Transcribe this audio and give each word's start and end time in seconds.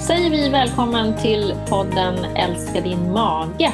säger 0.00 0.30
vi 0.30 0.48
välkommen 0.48 1.16
till 1.16 1.54
podden 1.68 2.14
Älska 2.36 2.80
din 2.80 3.12
mage. 3.12 3.72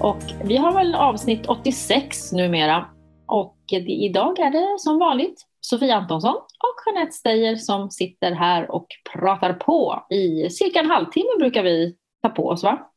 Och 0.00 0.18
vi 0.44 0.56
har 0.56 0.72
väl 0.74 0.94
avsnitt 0.94 1.46
86 1.46 2.32
numera. 2.32 2.84
Och 3.26 3.56
idag 3.86 4.38
är 4.38 4.50
det 4.50 4.78
som 4.78 4.98
vanligt 4.98 5.46
Sofia 5.60 5.96
Antonsson 5.96 6.34
och 6.34 6.76
Jeanette 6.94 7.12
Steyer 7.12 7.56
som 7.56 7.90
sitter 7.90 8.32
här 8.32 8.70
och 8.70 8.86
pratar 9.12 9.52
på. 9.52 10.06
I 10.10 10.50
cirka 10.50 10.78
en 10.80 10.90
halvtimme 10.90 11.30
brukar 11.38 11.62
vi 11.62 11.96
ta 12.22 12.28
på 12.28 12.48
oss 12.48 12.62
va? 12.64 12.90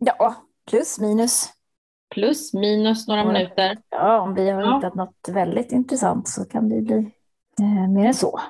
Ja, 0.00 0.34
plus 0.70 0.98
minus. 1.00 1.48
Plus 2.14 2.54
minus 2.54 3.08
några 3.08 3.24
minuter. 3.24 3.76
Ja, 3.90 4.20
om 4.20 4.34
vi 4.34 4.50
har 4.50 4.62
Ja. 4.62 4.76
hittat 4.76 4.94
något 4.94 5.28
väldigt 5.28 5.72
intressant 5.72 6.28
så 6.28 6.44
kan 6.44 6.68
det 6.68 6.80
bli 6.80 6.96
eh, 7.60 7.88
mer 7.90 8.06
än 8.06 8.14
så. 8.14 8.40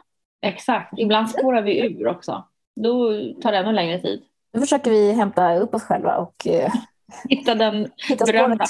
Exakt. 0.42 0.92
Ibland 0.98 1.30
spårar 1.30 1.62
vi 1.62 1.80
ur 1.86 2.06
också. 2.08 2.44
Då 2.82 3.12
tar 3.42 3.52
det 3.52 3.58
ännu 3.58 3.72
längre 3.72 3.98
tid. 4.00 4.22
Nu 4.52 4.60
försöker 4.60 4.90
vi 4.90 5.12
hämta 5.12 5.54
upp 5.56 5.74
oss 5.74 5.82
själva 5.82 6.16
och 6.16 6.46
eh, 6.46 6.72
Hitta 7.28 7.54
den 7.54 7.88
hitta 8.08 8.24
Berömda. 8.24 8.64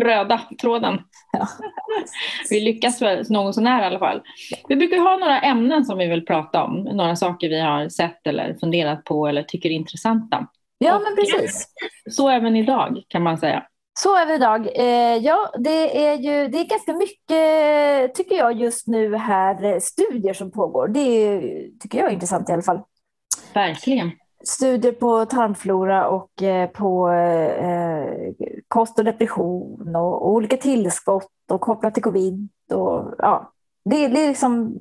röda 0.00 0.40
tråden. 0.60 0.98
Ja. 1.32 1.48
Vi 2.50 2.60
lyckas 2.60 3.02
väl 3.02 3.24
någon 3.30 3.54
sån 3.54 3.66
här 3.66 3.82
i 3.82 3.86
alla 3.86 3.98
fall. 3.98 4.20
Vi 4.68 4.76
brukar 4.76 4.98
ha 4.98 5.16
några 5.16 5.40
ämnen 5.40 5.84
som 5.84 5.98
vi 5.98 6.06
vill 6.06 6.26
prata 6.26 6.64
om. 6.64 6.74
Några 6.82 7.16
saker 7.16 7.48
vi 7.48 7.60
har 7.60 7.88
sett 7.88 8.26
eller 8.26 8.54
funderat 8.54 9.04
på 9.04 9.26
eller 9.26 9.42
tycker 9.42 9.68
är 9.68 9.72
intressanta. 9.72 10.46
ja, 10.78 10.96
Och- 10.96 11.02
men 11.02 11.14
precis. 11.16 11.66
Så 12.10 12.28
även 12.28 12.56
idag 12.56 13.02
kan 13.08 13.22
man 13.22 13.38
säga. 13.38 13.62
Så 13.98 14.16
är 14.16 14.26
vi 14.26 14.34
idag. 14.34 14.68
Eh, 14.76 15.16
ja, 15.16 15.50
det 15.58 16.06
är 16.06 16.14
ju 16.16 16.48
det 16.48 16.58
är 16.58 16.64
ganska 16.64 16.92
mycket, 16.94 18.14
tycker 18.14 18.36
jag, 18.36 18.60
just 18.60 18.86
nu 18.86 19.16
här 19.16 19.64
eh, 19.64 19.78
studier 19.80 20.34
som 20.34 20.50
pågår. 20.50 20.88
Det 20.88 21.00
är, 21.00 21.40
tycker 21.80 21.98
jag 21.98 22.08
är 22.08 22.12
intressant 22.12 22.48
i 22.50 22.52
alla 22.52 22.62
fall. 22.62 22.80
Verkligen. 23.54 24.10
Studier 24.44 24.92
på 24.92 25.24
tarmflora 25.24 26.08
och 26.08 26.42
eh, 26.42 26.70
på 26.70 27.10
eh, 27.10 28.32
kost 28.68 28.98
och 28.98 29.04
depression 29.04 29.96
och, 29.96 30.30
olika 30.30 30.56
tillskott 30.56 31.32
och 31.50 31.60
kopplat 31.60 31.94
till 31.94 32.02
covid. 32.02 32.48
Och, 32.72 33.14
ja, 33.18 33.52
det, 33.84 34.08
det, 34.08 34.24
är 34.24 34.28
liksom, 34.28 34.78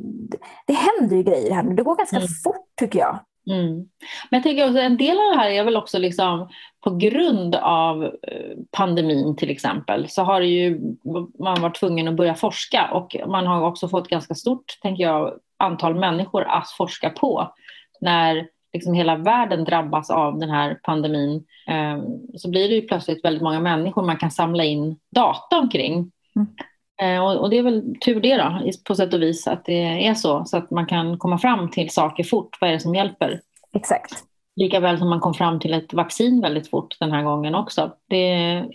det 0.67 0.73
händer 0.73 1.15
ju 1.15 1.23
grejer 1.23 1.53
här 1.53 1.63
nu. 1.63 1.75
Det 1.75 1.83
går 1.83 1.95
ganska 1.95 2.17
Mm. 2.17 2.27
fort 2.43 2.67
tycker 2.79 2.99
jag. 2.99 3.19
Mm. 3.49 3.73
Men 4.29 4.37
jag 4.37 4.43
tänker 4.43 4.65
också 4.65 4.79
en 4.79 4.97
del 4.97 5.17
av 5.17 5.29
det 5.31 5.41
här 5.41 5.49
är 5.49 5.63
väl 5.63 5.77
också 5.77 5.97
liksom 5.97 6.49
på 6.83 6.95
grund 6.95 7.55
av 7.55 8.03
eh, 8.03 8.57
pandemin 8.71 9.35
till 9.35 9.49
exempel 9.49 10.09
så 10.09 10.23
har 10.23 10.41
ju 10.41 10.79
man 11.39 11.61
varit 11.61 11.79
tvungen 11.79 12.07
att 12.07 12.15
börja 12.15 12.35
forska 12.35 12.89
och 12.93 13.15
man 13.27 13.47
har 13.47 13.61
också 13.61 13.87
fått 13.87 14.07
ganska 14.07 14.35
stort, 14.35 14.79
tänker 14.81 15.03
jag, 15.03 15.33
antal 15.57 15.95
människor 15.95 16.43
att 16.43 16.69
forska 16.69 17.09
på. 17.09 17.53
När 18.01 18.47
liksom 18.73 18.93
hela 18.93 19.15
världen 19.15 19.63
drabbas 19.63 20.09
av 20.09 20.39
den 20.39 20.49
här 20.49 20.79
pandemin 20.83 21.45
eh, 21.67 22.03
så 22.37 22.49
blir 22.49 22.69
det 22.69 22.75
ju 22.75 22.81
plötsligt 22.81 23.25
väldigt 23.25 23.43
många 23.43 23.59
människor 23.59 24.03
man 24.03 24.17
kan 24.17 24.31
samla 24.31 24.63
in 24.63 24.95
data 25.15 25.59
omkring. 25.59 26.11
Mm. 26.35 26.47
Eh, 27.01 27.23
och, 27.23 27.49
det 27.49 27.57
är 27.57 27.63
väl 27.63 27.95
tur 28.05 28.21
det 28.21 28.37
då, 28.37 28.71
på 28.87 28.95
sätt 28.95 29.13
och 29.13 29.21
vis 29.21 29.47
att 29.47 29.65
det 29.65 30.07
är 30.07 30.13
så, 30.13 30.45
så 30.45 30.57
att 30.57 30.71
man 30.71 30.85
kan 30.85 31.17
komma 31.17 31.37
fram 31.37 31.69
till 31.69 31.89
saker 31.89 32.23
fort. 32.23 32.57
Vad 32.61 32.69
är 32.69 32.73
det 32.73 32.79
som 32.79 32.95
hjälper? 32.95 33.41
Exakt. 33.75 34.23
Lika 34.55 34.79
väl 34.79 34.97
som 34.97 35.09
man 35.09 35.19
kom 35.19 35.33
fram 35.33 35.59
till 35.59 35.73
ett 35.73 35.93
vaccin 35.93 36.41
väldigt 36.41 36.69
fort 36.69 36.95
den 36.99 37.11
här 37.11 37.23
gången 37.23 37.55
också. 37.55 37.91
Det, 38.09 38.25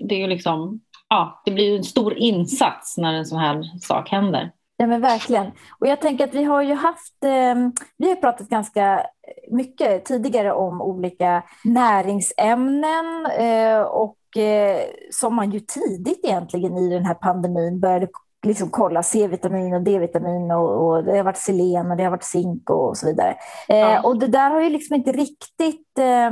det 0.08 0.14
är 0.14 0.18
ju 0.18 0.26
liksom, 0.26 0.80
ja, 1.08 1.42
det 1.44 1.50
blir 1.50 1.76
en 1.76 1.84
stor 1.84 2.14
insats 2.14 2.98
när 2.98 3.14
en 3.14 3.26
sån 3.26 3.38
här 3.38 3.62
sak 3.80 4.10
händer. 4.10 4.50
Ja, 4.76 4.86
men 4.86 5.00
verkligen. 5.00 5.46
Och 5.78 5.86
jag 5.86 6.00
tänker 6.00 6.24
att 6.24 6.34
vi 6.34 6.44
har 6.44 6.62
ju 6.62 6.74
haft, 6.74 7.24
eh, 7.24 7.54
vi 7.98 8.08
har 8.08 8.16
pratat 8.16 8.48
ganska 8.48 9.06
mycket 9.50 10.04
tidigare 10.04 10.52
om 10.52 10.82
olika 10.82 11.42
näringsämnen 11.64 13.26
eh, 13.38 13.80
och 13.80 14.36
eh, 14.36 14.80
som 15.10 15.34
man 15.34 15.50
ju 15.50 15.60
tidigt 15.60 16.24
egentligen 16.24 16.76
i 16.76 16.88
den 16.90 17.04
här 17.04 17.14
pandemin 17.14 17.80
började 17.80 18.08
liksom 18.46 18.70
kolla 18.70 19.02
C-vitamin 19.02 19.74
och 19.74 19.82
D-vitamin 19.82 20.50
och, 20.50 20.86
och 20.86 21.04
det 21.04 21.16
har 21.16 21.24
varit 21.24 21.36
selen 21.36 21.90
och 21.90 21.96
det 21.96 22.04
har 22.04 22.10
varit 22.10 22.24
zink 22.24 22.70
och 22.70 22.96
så 22.96 23.06
vidare. 23.06 23.36
Eh, 23.68 23.76
Ja. 23.78 24.00
Och 24.02 24.18
det 24.18 24.26
där 24.26 24.50
har 24.50 24.60
ju 24.60 24.70
liksom 24.70 24.96
inte 24.96 25.12
riktigt 25.12 25.98
eh, 25.98 26.30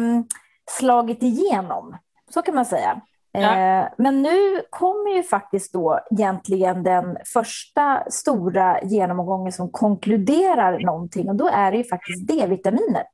slagit 0.71 1.23
igenom, 1.23 1.97
så 2.35 2.43
kan 2.43 2.55
man 2.55 2.65
säga. 2.65 3.01
Ja. 3.33 3.59
Eh, 3.59 3.89
Men 3.99 4.23
nu 4.23 4.63
kommer 4.71 5.17
ju 5.17 5.23
faktiskt 5.23 5.73
då 5.73 6.01
egentligen 6.11 6.83
den 6.83 7.17
första 7.33 8.05
stora 8.11 8.83
genomgången 8.83 9.53
som 9.53 9.71
konkluderar 9.71 10.79
någonting 10.79 11.29
och 11.29 11.37
då 11.37 11.49
är 11.49 11.71
det 11.73 11.77
ju 11.79 11.85
faktiskt 11.85 12.29
D-vitaminet. 12.29 13.11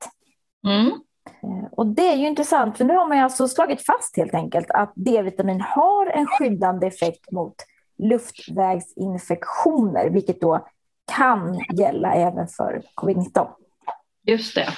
Mm. 0.66 0.86
Eh, 1.42 1.64
Och 1.72 1.86
det 1.86 2.12
är 2.12 2.16
ju 2.16 2.26
intressant 2.26 2.76
för 2.78 2.84
nu 2.84 2.96
har 2.96 3.08
man 3.08 3.16
ju 3.16 3.22
alltså 3.22 3.48
slagit 3.48 3.86
fast 3.86 4.16
helt 4.16 4.34
enkelt 4.34 4.70
att 4.70 4.92
D-vitamin 4.94 5.60
har 5.60 6.06
en 6.06 6.26
skyddande 6.26 6.86
effekt 6.86 7.32
mot 7.32 7.54
luftvägsinfektioner, 7.98 10.10
vilket 10.10 10.40
då 10.40 10.66
kan 11.16 11.58
gälla 11.78 12.12
även 12.14 12.48
för 12.48 12.82
covid-19. 12.94 13.48
Just 14.22 14.54
det. 14.54 14.68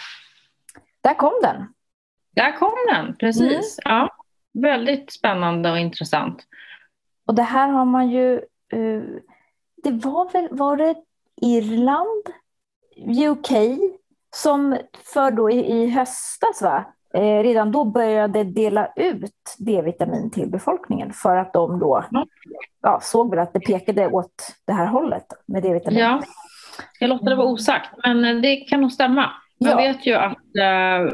Där 1.00 1.14
kom 1.14 1.32
den. 1.42 1.66
Där 2.36 2.52
kom 2.58 2.72
den, 2.94 3.16
precis. 3.16 3.78
Ja, 3.84 4.08
väldigt 4.52 5.12
spännande 5.12 5.70
och 5.70 5.78
intressant. 5.78 6.42
Och 7.26 7.34
det 7.34 7.42
här 7.42 7.68
har 7.68 7.84
man 7.84 8.10
ju... 8.10 8.34
eh, 8.72 9.02
det 9.82 9.90
var 9.90 10.32
väl 10.32 10.48
var 10.50 10.76
det 10.76 10.94
Irland, 11.42 12.24
UK, 13.28 13.50
som 14.36 14.76
för 15.14 15.30
då 15.30 15.50
i, 15.50 15.90
höstas, 15.90 16.62
va? 16.62 16.84
Eh, 17.14 17.42
redan 17.42 17.72
då 17.72 17.84
började 17.84 18.44
dela 18.44 18.92
ut 18.96 19.56
D-vitamin 19.58 20.30
till 20.30 20.50
befolkningen 20.50 21.12
för 21.12 21.36
att 21.36 21.52
de 21.52 21.78
då 21.78 22.04
Ja. 22.10 22.26
ja, 22.82 23.00
såg 23.02 23.30
väl 23.30 23.38
att 23.38 23.52
det 23.52 23.60
pekade 23.60 24.08
åt 24.08 24.34
det 24.66 24.72
här 24.72 24.86
hållet 24.86 25.26
med 25.46 25.62
D-vitamin. 25.62 25.98
Ja, 25.98 26.22
jag 27.00 27.08
låter 27.08 27.30
det 27.30 27.36
vara 27.36 27.46
osagt, 27.46 27.90
men 28.04 28.24
eh, 28.24 28.42
det 28.42 28.56
kan 28.56 28.80
nog 28.80 28.92
stämma. 28.92 29.30
Man 29.64 29.70
Ja. 29.70 29.76
vet 29.76 30.06
ju 30.06 30.14
att 30.14 30.38
eh, 30.60 31.12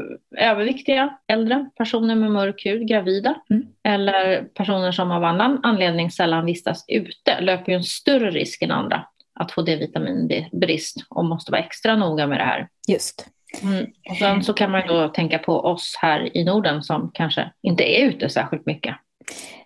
överviktiga 0.49 1.17
äldre, 1.27 1.69
personer 1.77 2.15
med 2.15 2.31
mörk 2.31 2.65
hud, 2.65 2.87
gravida 2.87 3.35
Mm. 3.49 3.63
eller 3.83 4.43
personer 4.43 4.91
som 4.91 5.11
av 5.11 5.23
annan 5.23 5.59
anledning 5.63 6.11
sällan 6.11 6.45
vistas 6.45 6.85
ute 6.87 7.41
löper 7.41 7.71
ju 7.71 7.75
en 7.75 7.83
större 7.83 8.31
risk 8.31 8.61
än 8.61 8.71
andra 8.71 9.05
att 9.39 9.51
få 9.51 9.61
D-vitaminbrist 9.61 10.95
och 11.09 11.25
måste 11.25 11.51
vara 11.51 11.61
extra 11.61 11.95
noga 11.95 12.27
med 12.27 12.39
det 12.39 12.43
här. 12.43 12.67
Just. 12.87 13.27
Mm. 13.63 13.85
Och 14.09 14.17
sen 14.17 14.43
så 14.43 14.53
kan 14.53 14.71
man 14.71 14.81
ju 14.81 14.87
då 14.87 15.07
tänka 15.07 15.39
på 15.39 15.53
oss 15.59 15.95
här 16.01 16.37
i 16.37 16.43
Norden 16.43 16.83
som 16.83 17.11
kanske 17.13 17.51
inte 17.61 17.83
är 17.83 18.05
ute 18.05 18.29
särskilt 18.29 18.65
mycket. 18.65 18.95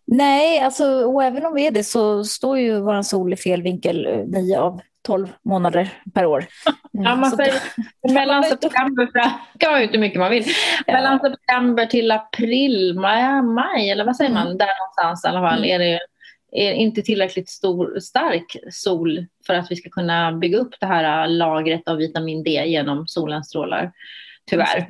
Nej, 0.08 0.59
alltså, 0.59 0.86
och 0.86 1.24
även 1.24 1.46
om 1.46 1.53
vi 1.56 1.68
är 1.68 1.72
det 1.72 1.84
så 1.84 2.24
står 2.24 2.59
ju 2.59 2.80
vår 2.81 3.02
sol 3.02 3.34
i 3.34 3.38
fel 3.38 3.62
vinkel 3.62 4.06
eh, 4.06 4.18
nio 4.28 4.59
av 4.59 4.80
tolv 5.01 5.28
månader 5.44 5.94
per 6.13 6.25
år. 6.25 6.45
Ja, 6.91 7.16
man 7.16 7.31
säger, 7.31 7.53
mellan 8.13 8.44
september 8.44 9.09
kan 9.59 9.72
man 9.72 9.79
ju 9.79 9.85
inte 9.85 9.97
mycket 9.97 10.19
man 10.19 10.31
vill. 10.31 10.45
Ja. 10.85 10.94
Mellan 10.94 11.19
september 11.19 11.85
till 11.85 12.12
april, 12.12 13.00
maj, 13.00 13.41
maj 13.41 13.89
eller 13.89 14.06
vad 14.06 14.16
säger 14.16 14.31
man? 14.31 14.45
Mm. 14.45 14.57
Där 14.57 14.67
någonstans 14.79 15.25
i 15.25 15.28
alla 15.28 15.50
fall 15.50 15.66
är 15.66 15.79
det 15.79 16.00
är 16.51 16.73
inte 16.73 17.01
tillräckligt 17.01 17.50
stor, 17.50 18.00
stark 18.00 18.57
sol 18.72 19.25
för 19.47 19.53
att 19.53 19.72
vi 19.72 19.75
ska 19.75 19.89
kunna 19.89 20.31
bygga 20.31 20.57
upp 20.57 20.75
det 20.79 20.85
här 20.85 21.28
lagret 21.28 21.88
av 21.88 21.97
vitamin 21.97 22.44
D 22.44 22.63
genom 22.66 23.07
solens 23.07 23.47
strålar. 23.47 23.91
Tyvärr. 24.50 24.88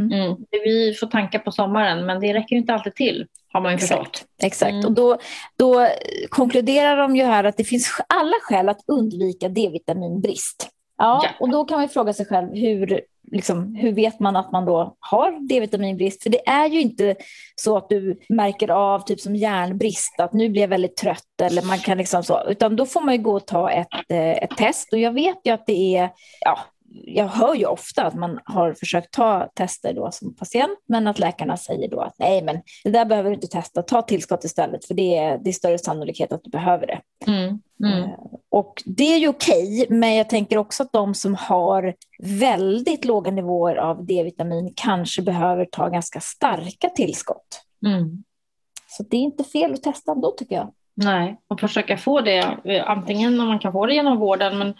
Mm. 0.00 0.12
Mm. 0.12 0.36
Vi 0.50 0.94
får 1.00 1.06
tanka 1.06 1.38
på 1.38 1.52
sommaren 1.52 2.06
men 2.06 2.20
det 2.20 2.34
räcker 2.34 2.56
inte 2.56 2.74
alltid 2.74 2.94
till 2.94 3.26
har 3.52 3.60
man 3.60 3.72
ju 3.72 3.78
förstått. 3.78 4.06
Exakt. 4.06 4.26
Exakt. 4.42 4.72
Mm. 4.72 4.84
Och 4.84 4.92
då, 4.92 5.18
då 5.56 5.88
konkluderar 6.28 6.96
de 6.96 7.16
ju 7.16 7.24
här 7.24 7.44
att 7.44 7.56
det 7.56 7.64
finns 7.64 8.00
alla 8.08 8.34
skäl 8.42 8.68
att 8.68 8.80
undvika 8.86 9.48
D-vitaminbrist. 9.48 10.68
Ja, 10.98 11.20
Ja. 11.24 11.30
och 11.40 11.50
då 11.50 11.64
kan 11.64 11.76
man 11.76 11.84
ju 11.84 11.88
fråga 11.88 12.12
sig 12.12 12.26
själv 12.26 12.54
hur, 12.54 13.00
liksom, 13.32 13.74
hur 13.74 13.92
vet 13.92 14.20
man 14.20 14.36
att 14.36 14.52
man 14.52 14.64
då 14.64 14.96
har 15.00 15.48
D-vitaminbrist? 15.48 16.22
För 16.22 16.30
det 16.30 16.48
är 16.48 16.68
ju 16.68 16.80
inte 16.80 17.14
så 17.54 17.76
att 17.76 17.88
du 17.88 18.20
märker 18.28 18.70
av 18.70 19.00
typ 19.00 19.20
som 19.20 19.36
järnbrist, 19.36 20.20
att 20.20 20.32
nu 20.32 20.48
blir 20.48 20.62
jag 20.62 20.68
väldigt 20.68 20.96
trött 20.96 21.40
eller 21.42 21.62
man 21.62 21.78
kan 21.78 21.98
liksom 21.98 22.24
så, 22.24 22.42
utan 22.48 22.76
då 22.76 22.86
får 22.86 23.00
man 23.00 23.14
ju 23.14 23.22
gå 23.22 23.34
och 23.34 23.46
ta 23.46 23.70
ett, 23.70 23.94
eh, 24.08 24.30
ett 24.32 24.56
test 24.56 24.92
och 24.92 24.98
jag 24.98 25.12
vet 25.12 25.38
ju 25.44 25.52
att 25.52 25.66
det 25.66 25.96
är, 25.96 26.10
ja, 26.40 26.58
jag 27.02 27.28
hör 27.28 27.54
ju 27.54 27.66
ofta 27.66 28.04
att 28.04 28.14
man 28.14 28.40
har 28.44 28.72
försökt 28.72 29.10
ta 29.10 29.50
tester 29.54 29.92
då 29.92 30.10
som 30.10 30.34
patient, 30.34 30.78
men 30.88 31.06
att 31.06 31.18
läkarna 31.18 31.56
säger 31.56 31.88
då 31.88 32.00
att 32.00 32.14
nej, 32.18 32.42
men 32.42 32.62
det 32.84 32.90
där 32.90 33.04
behöver 33.04 33.30
du 33.30 33.34
inte 33.34 33.46
testa, 33.46 33.82
ta 33.82 34.02
tillskott 34.02 34.44
istället, 34.44 34.84
för 34.84 34.94
det 34.94 35.18
är, 35.18 35.38
det 35.38 35.50
är 35.50 35.52
större 35.52 35.78
sannolikhet 35.78 36.32
att 36.32 36.44
du 36.44 36.50
behöver 36.50 36.86
det. 36.86 37.00
Mm. 37.26 37.60
Mm. 37.84 38.02
Eh, 38.04 38.10
Och 38.50 38.82
det 38.84 39.14
är 39.14 39.18
ju 39.18 39.28
okej, 39.28 39.86
men 39.90 40.14
jag 40.14 40.28
tänker 40.28 40.58
också 40.58 40.82
att 40.82 40.92
de 40.92 41.14
som 41.14 41.34
har 41.34 41.94
väldigt 42.22 43.04
låga 43.04 43.30
nivåer 43.30 43.76
av 43.76 44.06
D-vitamin 44.06 44.72
kanske 44.76 45.22
behöver 45.22 45.64
ta 45.64 45.88
ganska 45.88 46.20
starka 46.20 46.88
tillskott. 46.88 47.62
Mm. 47.86 48.24
Så 48.88 49.02
det 49.02 49.16
är 49.16 49.20
inte 49.20 49.44
fel 49.44 49.72
att 49.72 49.82
testa 49.82 50.12
ändå 50.12 50.30
tycker 50.30 50.56
jag. 50.56 50.72
Nej, 50.96 51.36
och 51.48 51.60
försöka 51.60 51.96
få 51.96 52.20
det, 52.20 52.58
eh, 52.64 52.90
antingen 52.90 53.40
om 53.40 53.48
man 53.48 53.58
kan 53.58 53.72
få 53.72 53.86
det 53.86 53.94
genom 53.94 54.18
vården, 54.18 54.58
men 54.58 54.74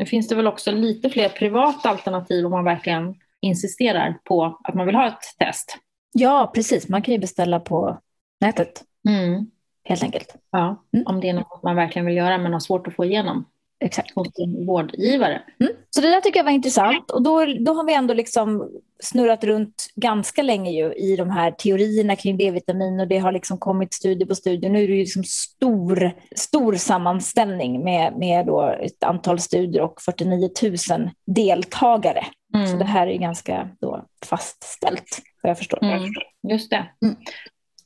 nu 0.00 0.06
finns 0.06 0.28
det 0.28 0.34
väl 0.34 0.46
också 0.46 0.72
lite 0.72 1.10
fler 1.10 1.28
privata 1.28 1.88
alternativ 1.88 2.46
om 2.46 2.50
man 2.50 2.64
verkligen 2.64 3.14
insisterar 3.40 4.18
på 4.24 4.58
att 4.64 4.74
man 4.74 4.86
vill 4.86 4.94
ha 4.94 5.06
ett 5.06 5.38
test. 5.38 5.78
Ja, 6.12 6.50
precis. 6.54 6.88
Man 6.88 7.02
kan 7.02 7.14
ju 7.14 7.20
beställa 7.20 7.60
på 7.60 7.98
nätet. 8.40 8.82
Mm. 9.08 9.50
Helt 9.84 10.02
enkelt. 10.02 10.36
Ja, 10.50 10.84
mm. 10.92 11.06
om 11.06 11.20
det 11.20 11.28
är 11.28 11.32
något 11.32 11.62
man 11.62 11.76
verkligen 11.76 12.06
vill 12.06 12.16
göra 12.16 12.38
men 12.38 12.52
har 12.52 12.60
svårt 12.60 12.86
att 12.86 12.94
få 12.94 13.04
igenom. 13.04 13.44
Exakt. 13.80 14.14
Hos 14.14 14.34
sin 14.34 14.66
vårdgivare. 14.66 15.42
Mm. 15.60 15.72
Så 15.90 16.00
det 16.00 16.10
där 16.10 16.20
tycker 16.20 16.38
jag 16.38 16.44
var 16.44 16.52
intressant. 16.52 17.10
Och 17.10 17.22
då, 17.22 17.44
då 17.44 17.72
har 17.72 17.84
vi 17.84 17.94
ändå 17.94 18.14
liksom 18.14 18.70
snurrat 19.02 19.44
runt 19.44 19.86
ganska 19.94 20.42
länge 20.42 20.70
ju 20.70 20.92
i 20.92 21.16
de 21.16 21.30
här 21.30 21.50
teorierna 21.50 22.16
kring 22.16 22.36
D-vitamin 22.36 23.00
och 23.00 23.08
det 23.08 23.18
har 23.18 23.32
liksom 23.32 23.58
kommit 23.58 23.94
studie 23.94 24.26
på 24.26 24.34
studie. 24.34 24.68
Nu 24.68 24.82
är 24.82 24.88
det 24.88 24.94
ju 24.94 25.00
liksom 25.00 25.24
stor, 25.24 26.12
stor 26.36 26.74
sammanställning 26.74 27.84
med, 27.84 28.16
med 28.16 28.46
då 28.46 28.76
ett 28.80 29.04
antal 29.04 29.40
studier 29.40 29.82
och 29.82 30.02
49 30.02 30.50
000 30.90 31.10
deltagare. 31.26 32.26
Mm. 32.54 32.66
Så 32.66 32.76
det 32.76 32.84
här 32.84 33.06
är 33.06 33.16
ganska 33.16 33.68
då 33.80 34.04
fastställt, 34.26 35.18
vad 35.42 35.50
jag 35.50 35.58
förstår. 35.58 35.84
Mm. 35.84 36.04
Just 36.48 36.70
det. 36.70 36.86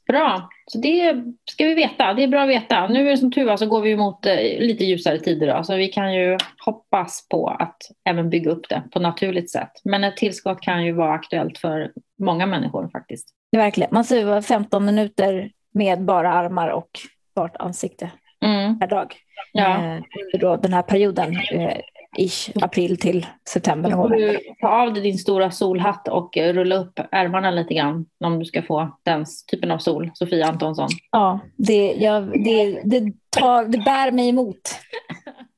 Bra, 0.06 0.48
så 0.66 0.78
det 0.78 1.24
ska 1.50 1.64
vi 1.64 1.74
veta. 1.74 2.14
Det 2.14 2.22
är 2.22 2.28
bra 2.28 2.42
att 2.42 2.48
veta. 2.48 2.88
Nu 2.88 3.06
är 3.06 3.10
det 3.10 3.16
som 3.16 3.32
tur 3.32 3.44
var 3.44 3.56
så 3.56 3.66
går 3.66 3.80
vi 3.80 3.96
mot 3.96 4.26
eh, 4.26 4.36
lite 4.58 4.84
ljusare 4.84 5.18
tider. 5.18 5.56
Då. 5.56 5.64
Så 5.64 5.76
vi 5.76 5.88
kan 5.88 6.14
ju 6.14 6.38
hoppas 6.64 7.28
på 7.28 7.48
att 7.48 7.76
även 8.04 8.30
bygga 8.30 8.50
upp 8.50 8.68
det 8.68 8.82
på 8.92 9.00
naturligt 9.00 9.50
sätt. 9.50 9.70
Men 9.84 10.04
ett 10.04 10.16
tillskott 10.16 10.60
kan 10.60 10.84
ju 10.84 10.92
vara 10.92 11.12
aktuellt 11.12 11.58
för 11.58 11.92
många 12.18 12.46
människor 12.46 12.88
faktiskt. 12.88 13.28
Verkligen. 13.52 13.90
Man 13.92 14.04
ser 14.04 14.40
15 14.40 14.84
minuter 14.84 15.50
med 15.74 16.02
bara 16.02 16.32
armar 16.32 16.68
och 16.68 16.90
bart 17.34 17.56
ansikte 17.56 18.10
mm. 18.44 18.78
per 18.78 18.86
dag. 18.86 19.14
Ja. 19.52 19.74
Eh, 19.74 20.02
under 20.34 20.38
då 20.38 20.56
den 20.56 20.72
här 20.72 20.82
perioden. 20.82 21.36
Eh, 21.52 21.78
ish, 22.16 22.50
april 22.62 22.96
till 22.96 23.26
september. 23.48 23.90
Då 23.90 23.96
får 23.96 24.08
du 24.08 24.38
ta 24.60 24.68
av 24.68 24.92
dig 24.94 25.02
din 25.02 25.18
stora 25.18 25.50
solhatt 25.50 26.08
och 26.08 26.36
rulla 26.36 26.76
upp 26.76 27.00
ärmarna 27.10 27.50
lite 27.50 27.74
grann 27.74 28.06
om 28.24 28.38
du 28.38 28.44
ska 28.44 28.62
få 28.62 28.98
den 29.02 29.24
typen 29.50 29.70
av 29.70 29.78
sol, 29.78 30.10
Sofia 30.14 30.46
Antonsson. 30.46 30.88
Ja, 31.10 31.40
det, 31.56 31.92
jag, 31.92 32.44
det, 32.44 32.80
det, 32.84 33.12
tar, 33.30 33.64
det 33.64 33.78
bär 33.78 34.10
mig 34.10 34.28
emot. 34.28 34.60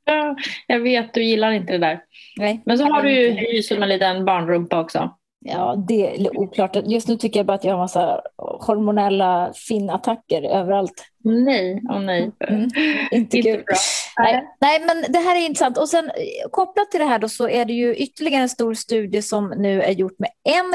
Ja, 0.09 0.37
jag 0.67 0.81
vet, 0.81 1.15
du 1.15 1.25
gillar 1.25 1.51
inte 1.51 1.73
det 1.73 1.79
där. 1.79 2.01
Nej, 2.37 2.63
Men 2.67 2.79
så 2.79 2.85
har 2.85 3.03
du 3.03 3.11
ju 3.11 3.31
hy 3.31 3.63
som 3.63 3.83
en 3.83 3.89
liten 3.89 4.25
barnrumpa 4.25 4.81
också. 4.81 5.11
Ja, 5.49 5.85
det 5.89 6.27
är 6.27 6.39
oklart. 6.39 6.77
Just 6.85 7.09
nu 7.09 7.17
tycker 7.17 7.39
jag 7.39 7.47
bara 7.47 7.55
att 7.55 7.65
jag 7.65 7.73
har 7.73 7.79
massa 7.79 8.21
hormonella 8.37 9.53
finnattacker 9.69 10.43
överallt. 10.43 11.07
Nej, 11.29 11.83
oh 11.89 12.01
nej. 12.01 12.31
Mm, 12.49 12.71
inte 13.11 13.43
kul. 13.43 13.65
Nej, 14.19 14.45
nej, 14.61 14.81
men 14.87 15.13
det 15.13 15.19
här 15.19 15.37
är 15.37 15.47
intressant. 15.47 15.79
Och 15.79 15.89
sen 15.89 16.05
eh, 16.05 16.51
kopplat 16.51 16.91
till 16.91 17.01
det 17.01 17.07
här 17.07 17.19
då 17.19 17.29
så 17.29 17.49
är 17.49 17.65
det 17.65 17.73
ju 17.73 17.95
ytterligare 17.95 18.43
en 18.43 18.49
stor 18.49 18.75
studie 18.75 19.23
som 19.23 19.55
nu 19.57 19.83
är 19.83 19.93
gjort 19.93 20.19
med 20.19 20.31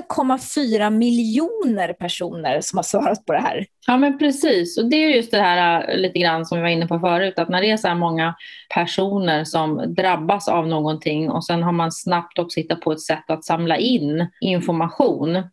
1,4 0.09 0.89
miljoner 0.89 1.93
personer 1.93 2.61
som 2.61 2.77
har 2.77 2.83
svarat 2.83 3.25
på 3.25 3.33
det 3.33 3.39
här. 3.39 3.65
Ja, 3.87 3.97
men 3.97 4.17
precis. 4.17 4.77
Och 4.77 4.89
det 4.89 4.95
är 4.95 5.09
just 5.09 5.31
det 5.31 5.41
här 5.41 5.89
eh, 5.89 5.97
lite 5.97 6.19
grann 6.19 6.45
som 6.45 6.57
vi 6.57 6.61
var 6.61 6.69
inne 6.69 6.87
på 6.87 6.99
förut, 6.99 7.39
att 7.39 7.49
när 7.49 7.61
det 7.61 7.71
är 7.71 7.77
så 7.77 7.87
här 7.87 7.95
många 7.95 8.35
personer 8.75 9.43
som 9.43 9.95
drabbas 9.95 10.47
av 10.47 10.67
någonting 10.67 11.29
och 11.29 11.45
sen 11.45 11.63
har 11.63 11.71
man 11.71 11.91
snabbt 11.91 12.39
också 12.39 12.59
hittat 12.59 12.81
på 12.81 12.91
ett 12.91 13.01
sätt 13.01 13.29
att 13.29 13.45
samla 13.45 13.77
in 13.77 14.27
information, 14.41 15.43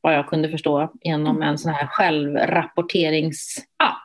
vad 0.00 0.14
jag 0.14 0.28
kunde 0.28 0.48
förstå, 0.48 0.92
genom 1.02 1.42
en 1.42 1.58
sån 1.58 1.72
här 1.72 1.86
självrapporteringsapp 1.86 4.01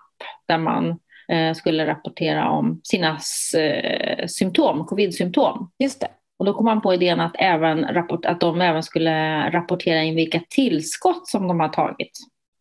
där 0.47 0.57
man 0.57 0.99
eh, 1.27 1.53
skulle 1.53 1.87
rapportera 1.87 2.49
om 2.49 2.81
sina 2.83 3.19
eh, 3.57 4.25
symptom, 4.27 4.85
covid-symptom. 4.85 5.71
Just 5.79 6.01
det. 6.01 6.07
Och 6.39 6.45
då 6.45 6.53
kom 6.53 6.65
man 6.65 6.81
på 6.81 6.93
idén 6.93 7.19
att, 7.19 7.35
även 7.39 7.93
rapport, 7.93 8.25
att 8.25 8.39
de 8.39 8.61
även 8.61 8.83
skulle 8.83 9.49
rapportera 9.49 10.03
in 10.03 10.15
vilka 10.15 10.41
tillskott 10.49 11.27
som 11.27 11.47
de 11.47 11.59
har 11.59 11.69
tagit. 11.69 12.11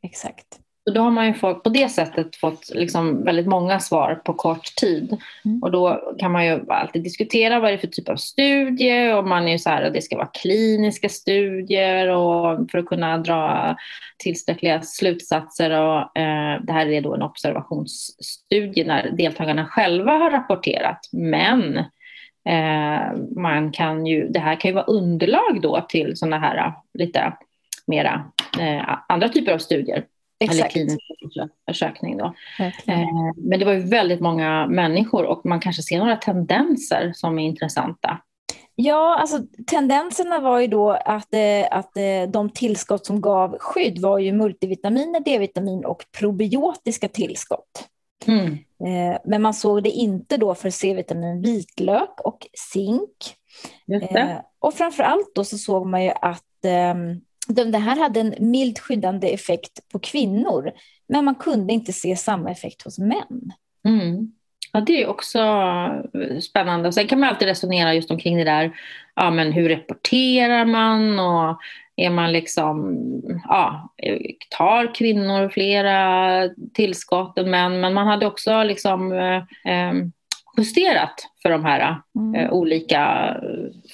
Exakt. 0.02 0.46
Så 0.88 0.92
då 0.92 1.00
har 1.00 1.10
man 1.10 1.26
ju 1.26 1.34
fått, 1.34 1.62
på 1.62 1.68
det 1.68 1.88
sättet 1.88 2.36
fått 2.36 2.70
liksom 2.74 3.24
väldigt 3.24 3.46
många 3.46 3.80
svar 3.80 4.14
på 4.24 4.34
kort 4.34 4.74
tid. 4.76 5.16
Mm. 5.44 5.62
Och 5.62 5.70
då 5.70 6.14
kan 6.18 6.32
man 6.32 6.46
ju 6.46 6.60
alltid 6.68 7.02
diskutera 7.02 7.60
vad 7.60 7.70
det 7.70 7.74
är 7.74 7.78
för 7.78 7.86
typ 7.86 8.08
av 8.08 8.16
studie. 8.16 9.12
Och 9.12 9.26
man 9.26 9.48
är 9.48 9.52
ju 9.52 9.58
så 9.58 9.70
här 9.70 9.82
att 9.82 9.94
det 9.94 10.02
ska 10.02 10.16
vara 10.16 10.26
kliniska 10.26 11.08
studier 11.08 12.08
och 12.08 12.70
för 12.70 12.78
att 12.78 12.86
kunna 12.86 13.18
dra 13.18 13.76
tillsträckliga 14.18 14.82
slutsatser. 14.82 15.70
Och, 15.70 16.18
eh, 16.18 16.60
det 16.62 16.72
här 16.72 16.86
är 16.86 17.00
då 17.00 17.14
en 17.14 17.22
observationsstudie 17.22 18.84
när 18.84 19.10
deltagarna 19.10 19.66
själva 19.66 20.12
har 20.12 20.30
rapporterat. 20.30 21.00
Men 21.12 21.76
eh, 22.48 23.18
man 23.36 23.72
kan 23.72 24.06
ju, 24.06 24.28
det 24.28 24.40
här 24.40 24.60
kan 24.60 24.68
ju 24.68 24.74
vara 24.74 24.84
underlag 24.84 25.60
då 25.62 25.86
till 25.88 26.16
sådana 26.16 26.38
här 26.38 26.72
lite 26.94 27.32
mera 27.86 28.24
eh, 28.60 28.98
andra 29.08 29.28
typer 29.28 29.52
av 29.52 29.58
studier. 29.58 30.04
Exakt. 30.38 30.60
Eller 30.60 30.68
klinisk 30.68 31.00
undersökning. 31.66 32.16
Då. 32.16 32.34
Eh, 32.58 33.32
men 33.36 33.58
det 33.58 33.64
var 33.64 33.72
ju 33.72 33.80
väldigt 33.80 34.20
många 34.20 34.66
människor 34.66 35.24
och 35.24 35.46
man 35.46 35.60
kanske 35.60 35.82
ser 35.82 35.98
några 35.98 36.16
tendenser 36.16 37.12
som 37.14 37.38
är 37.38 37.46
intressanta. 37.46 38.18
Ja, 38.74 39.18
alltså 39.20 39.38
tendenserna 39.66 40.38
var 40.38 40.60
ju 40.60 40.66
då 40.66 40.90
att, 40.90 41.34
eh, 41.34 41.66
att 41.70 41.96
eh, 41.96 42.30
de 42.32 42.50
tillskott 42.50 43.06
som 43.06 43.20
gav 43.20 43.58
skydd 43.58 43.98
var 43.98 44.18
ju 44.18 44.32
multivitaminer, 44.32 45.20
D-vitamin 45.20 45.84
och 45.84 46.04
probiotiska 46.18 47.08
tillskott. 47.08 47.88
Mm. 48.26 48.58
Men 49.24 49.42
man 49.42 49.54
såg 49.54 49.82
det 49.82 49.90
inte 49.90 50.36
då 50.36 50.54
för 50.54 50.70
C-vitamin, 50.70 51.42
vitlök 51.42 52.20
och 52.20 52.46
zink. 52.72 53.10
Och 54.58 54.74
framför 54.74 55.02
allt 55.02 55.34
då 55.34 55.44
så 55.44 55.58
såg 55.58 55.86
man 55.86 56.04
ju 56.04 56.10
att 56.10 56.64
ehm, 56.64 57.20
det 57.46 57.78
här 57.78 57.96
hade 57.96 58.20
en 58.20 58.34
mild 58.38 58.78
skyddande 58.78 59.28
effekt 59.28 59.88
på 59.92 59.98
kvinnor, 59.98 60.72
men 61.08 61.24
man 61.24 61.34
kunde 61.34 61.72
inte 61.72 61.92
se 61.92 62.16
samma 62.16 62.50
effekt 62.50 62.82
hos 62.82 62.98
män. 62.98 63.52
Mm. 63.84 64.32
Ja, 64.72 64.80
det 64.80 65.02
är 65.02 65.06
också 65.06 65.38
eh, 65.38 66.38
spännande. 66.40 66.92
Sen 66.92 67.06
kan 67.06 67.20
man 67.20 67.28
alltid 67.28 67.48
resonera 67.48 67.94
just 67.94 68.10
omkring 68.10 68.36
det 68.36 68.44
där, 68.44 68.72
ja, 69.14 69.30
men 69.30 69.52
hur 69.52 69.68
rapporterar 69.68 70.64
man 70.64 71.18
och 71.18 71.58
är 71.96 72.10
man 72.10 72.32
liksom, 72.32 73.02
ja, 73.44 73.94
tar 74.58 74.94
kvinnor 74.94 75.48
flera 75.48 76.48
tillskott 76.74 77.38
än 77.38 77.50
män? 77.50 77.80
Men 77.80 77.94
man 77.94 78.06
hade 78.06 78.26
också 78.26 78.62
liksom 78.62 79.12
eh, 79.12 79.36
eh 79.74 79.92
justerat 80.56 81.14
för 81.42 81.50
de 81.50 81.64
här 81.64 82.00
mm. 82.18 82.34
eh, 82.34 82.52
olika 82.52 83.34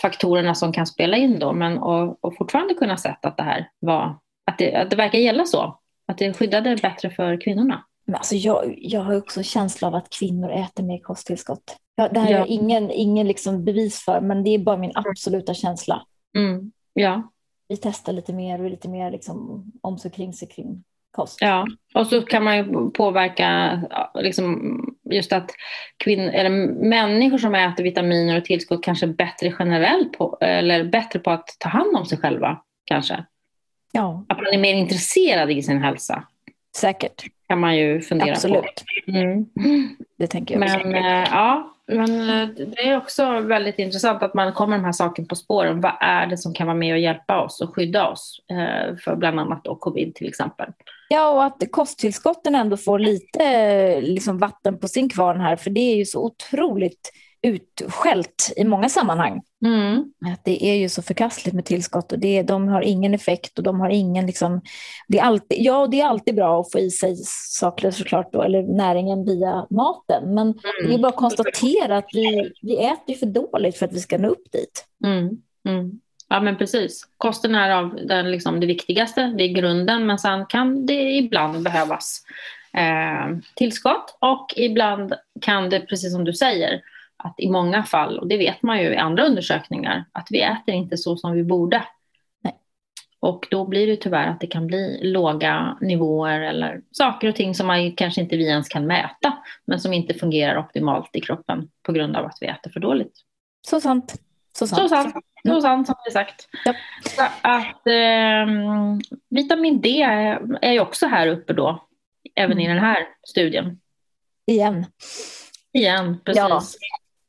faktorerna 0.03 0.55
som 0.55 0.73
kan 0.73 0.87
spela 0.87 1.17
in 1.17 1.39
då, 1.39 1.53
men 1.53 1.79
och, 1.79 2.25
och 2.25 2.37
fortfarande 2.37 2.75
kunna 2.75 2.97
se 2.97 3.17
att 3.23 3.37
det 3.37 3.43
här 3.43 3.69
var, 3.79 4.19
att 4.47 4.59
det, 4.59 4.75
att 4.75 4.91
det 4.91 4.97
verkar 4.97 5.19
gälla 5.19 5.45
så, 5.45 5.79
att 6.07 6.19
det 6.19 6.33
skyddade 6.33 6.77
bättre 6.77 7.11
för 7.11 7.41
kvinnorna. 7.41 7.85
Men 8.05 8.15
alltså 8.15 8.35
jag, 8.35 8.75
jag 8.79 9.01
har 9.01 9.17
också 9.17 9.41
en 9.41 9.45
känsla 9.45 9.89
av 9.89 9.95
att 9.95 10.11
kvinnor 10.19 10.53
äter 10.53 10.85
mer 10.85 10.99
kosttillskott. 10.99 11.77
Ja, 11.95 12.09
det 12.09 12.21
här 12.21 12.31
ja. 12.31 12.39
är 12.39 12.47
ingen, 12.47 12.91
ingen 12.91 13.27
liksom 13.29 13.65
bevis 13.65 14.05
för, 14.05 14.21
men 14.21 14.45
det 14.45 14.51
är 14.51 14.59
bara 14.59 14.77
min 14.77 14.93
absoluta 14.95 15.55
känsla. 15.55 16.03
Mm. 16.37 16.73
Ja. 16.93 17.31
Vi 17.69 17.77
testar 17.77 18.13
lite 18.13 18.33
mer 18.33 18.65
och 18.65 18.71
lite 18.71 18.89
mer 18.89 19.11
liksom, 19.11 19.65
om 19.81 19.99
sig 19.99 20.11
kring 20.11 20.33
sig 20.33 20.49
kring 20.49 20.85
kost. 21.13 21.39
Ja, 21.41 21.67
och 21.95 22.07
så 22.07 22.23
kan 22.23 22.45
man 22.45 22.57
ju 22.57 22.91
påverka 22.91 23.81
liksom, 24.15 24.79
just 25.11 25.33
att 25.33 25.51
kvinnor, 25.97 26.31
eller 26.31 26.51
människor 26.89 27.39
som 27.39 27.55
äter 27.55 27.85
vitaminer 27.85 28.39
och 28.39 28.45
tillskott 28.45 28.85
kanske 28.85 29.07
bättre 29.07 29.55
generellt 29.59 30.13
på, 30.13 30.39
eller 30.41 30.85
bättre 30.85 31.19
på 31.19 31.31
att 31.31 31.57
ta 31.59 31.69
hand 31.69 31.97
om 31.97 32.07
sig 32.07 32.19
själva 32.19 32.63
kanske. 32.85 33.25
Ja. 33.93 34.25
Att 34.29 34.37
man 34.37 34.55
är 34.55 34.59
mer 34.59 34.75
intresserad 34.75 35.51
i 35.51 35.63
sin 35.63 35.83
hälsa. 35.83 36.25
Säkert. 36.77 37.25
Kan 37.49 37.61
man 37.61 37.77
ju 37.77 38.01
fundera 38.01 38.33
Absolut. 38.33 38.63
på. 39.07 39.11
Mm. 39.11 39.47
Det 40.19 40.27
tänker 40.27 40.55
jag 40.55 40.61
Men 40.61 40.95
äh, 40.95 41.29
ja, 41.31 41.75
men 41.87 42.31
eh, 42.31 42.49
det 42.49 42.89
är 42.89 42.97
också 42.97 43.41
väldigt 43.41 43.79
intressant 43.79 44.23
att 44.23 44.35
man 44.35 44.53
kommer 44.53 44.77
de 44.77 44.85
här 44.85 44.93
sakerna 44.93 45.29
på 45.29 45.35
spåren. 45.35 45.81
Vad 45.81 45.93
är 46.01 46.27
det 46.27 46.39
som 46.39 46.55
kan 46.55 46.67
vara 46.67 46.77
med 46.77 46.95
och 46.95 47.01
hjälpa 47.01 47.41
oss 47.41 47.61
och 47.61 47.75
skydda 47.75 48.09
oss 48.09 48.41
eh, 48.51 48.97
för 48.97 49.17
bland 49.17 49.41
annat 49.41 49.65
då 49.65 49.75
covid 49.75 50.15
till 50.15 50.29
exempel? 50.29 50.69
Ja, 51.13 51.31
och 51.31 51.45
att 51.45 51.63
kosttillskotten 51.71 52.55
ändå 52.55 52.77
får 52.77 52.99
lite 52.99 54.01
liksom, 54.01 54.39
vatten 54.39 54.79
på 54.79 54.89
sin 54.89 55.09
kvarn 55.09 55.41
här, 55.41 55.57
för 55.57 55.71
det 55.71 55.81
är 55.81 55.97
ju 55.97 56.05
så 56.05 56.25
otroligt 56.25 57.11
utskällt 57.43 58.53
i 58.57 58.65
många 58.65 58.89
sammanhang. 58.89 59.43
Mm. 59.65 60.13
Att 60.33 60.45
det 60.45 60.65
är 60.65 60.75
ju 60.75 60.89
så 60.89 61.03
förkastligt 61.03 61.55
med 61.55 61.65
tillskott 61.65 62.13
och 62.13 62.19
det, 62.19 62.43
de 62.43 62.69
har 62.69 62.83
ingen 62.83 63.15
effekt 63.15 63.59
och 63.59 63.65
de 63.65 63.81
har 63.81 63.89
ingen... 63.91 64.27
Liksom, 64.27 64.61
det 65.09 65.19
är 65.19 65.23
alltid, 65.23 65.59
ja, 65.61 65.87
det 65.87 66.01
är 66.01 66.07
alltid 66.07 66.35
bra 66.35 66.61
att 66.61 66.73
få 66.73 66.79
i 66.79 66.91
sig 66.91 67.17
saker 67.49 67.91
såklart, 67.91 68.33
då, 68.33 68.43
eller 68.43 68.63
näringen 68.63 69.25
via 69.25 69.67
maten. 69.71 70.35
Men 70.35 70.47
mm. 70.47 70.89
det 70.89 70.95
är 70.95 70.99
bara 70.99 71.09
att 71.09 71.17
konstatera 71.17 71.97
att 71.97 72.09
vi, 72.13 72.53
vi 72.63 72.77
äter 72.77 73.15
för 73.15 73.27
dåligt 73.27 73.77
för 73.77 73.87
att 73.87 73.93
vi 73.93 74.01
ska 74.01 74.19
nå 74.19 74.29
upp 74.29 74.53
dit. 74.53 74.85
Mm. 75.05 75.31
Ja 76.33 76.41
men 76.41 76.57
precis. 76.57 77.09
Kosten 77.17 77.55
är 77.55 77.71
av 77.71 77.99
den, 78.07 78.31
liksom, 78.31 78.61
det 78.61 78.67
viktigaste, 78.67 79.35
det 79.39 79.45
är 79.45 79.49
grunden 79.49 80.07
men 80.07 80.19
sen 80.19 80.47
kan 80.47 80.87
det 80.87 81.11
ibland 81.11 81.63
behövas 81.63 82.25
eh, 82.73 83.37
tillskott 83.55 84.17
och 84.21 84.55
ibland 84.57 85.15
kan 85.41 85.71
det, 85.71 85.81
precis 85.81 86.13
som 86.13 86.25
du 86.25 86.33
säger, 86.33 86.81
att 87.17 87.35
i 87.39 87.51
många 87.51 87.83
fall, 87.83 88.19
och 88.19 88.27
det 88.27 88.37
vet 88.37 88.63
man 88.63 88.83
ju 88.83 88.95
i 88.95 88.97
andra 88.97 89.27
undersökningar, 89.27 90.05
att 90.13 90.27
vi 90.31 90.41
äter 90.41 90.75
inte 90.75 90.97
så 90.97 91.17
som 91.17 91.33
vi 91.33 91.45
borde. 91.45 91.85
Nej. 92.45 92.55
Och 93.21 93.47
då 93.51 93.65
blir 93.65 93.87
det 93.87 93.97
tyvärr 93.97 94.29
att 94.29 94.41
det 94.41 94.47
kan 94.47 94.67
bli 94.67 95.01
låga 95.03 95.79
nivåer 95.81 96.41
eller 96.41 96.81
saker 96.93 97.29
och 97.29 97.37
ting 97.37 97.55
som 97.55 97.67
man 97.67 97.93
kanske 97.93 98.21
inte 98.21 98.37
vi 98.37 98.47
ens 98.49 98.69
kan 98.69 98.87
mäta 98.87 99.39
men 99.65 99.81
som 99.81 99.93
inte 99.93 100.15
fungerar 100.15 100.59
optimalt 100.59 101.17
i 101.17 101.21
kroppen 101.21 101.69
på 101.83 101.93
grund 101.93 102.17
av 102.17 102.27
att 102.27 102.39
vi 102.41 102.47
äter 102.47 102.71
för 102.71 102.81
dåligt. 102.81 103.15
Så 103.67 103.81
sant. 103.81 104.15
Så 104.53 104.67
sant. 104.67 104.83
Så 104.83 104.89
sant, 104.89 105.15
så 105.47 105.61
sant 105.61 105.87
som 105.87 105.97
vi 106.05 106.13
sagt. 106.13 106.49
Ja. 106.65 106.75
Så 107.05 107.23
att 107.43 107.87
eh, 107.87 108.47
vitamin 109.29 109.81
D 109.81 110.03
är 110.63 110.73
ju 110.73 110.81
också 110.81 111.07
här 111.07 111.27
uppe 111.27 111.53
då, 111.53 111.87
även 112.35 112.53
mm. 112.53 112.65
i 112.65 112.69
den 112.69 112.79
här 112.79 113.09
studien. 113.29 113.81
Igen. 114.47 114.87
Igen, 115.73 116.21
precis. 116.25 116.39
Ja. 116.39 116.63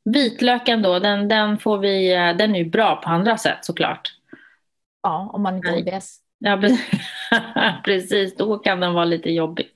Vitlöken 0.04 0.82
då, 0.82 0.98
den, 0.98 1.28
den, 1.28 1.58
får 1.58 1.78
vi, 1.78 2.08
den 2.38 2.54
är 2.54 2.58
ju 2.58 2.70
bra 2.70 2.96
på 2.96 3.08
andra 3.08 3.38
sätt 3.38 3.64
såklart. 3.64 4.12
Ja, 5.02 5.30
om 5.32 5.42
man 5.42 5.56
inte 5.56 5.70
har 5.70 5.76
IBS. 5.76 6.23
Ja, 6.38 6.62
precis. 7.84 8.36
Då 8.36 8.58
kan 8.58 8.80
den 8.80 8.94
vara 8.94 9.04
lite 9.04 9.30
jobbig. 9.30 9.66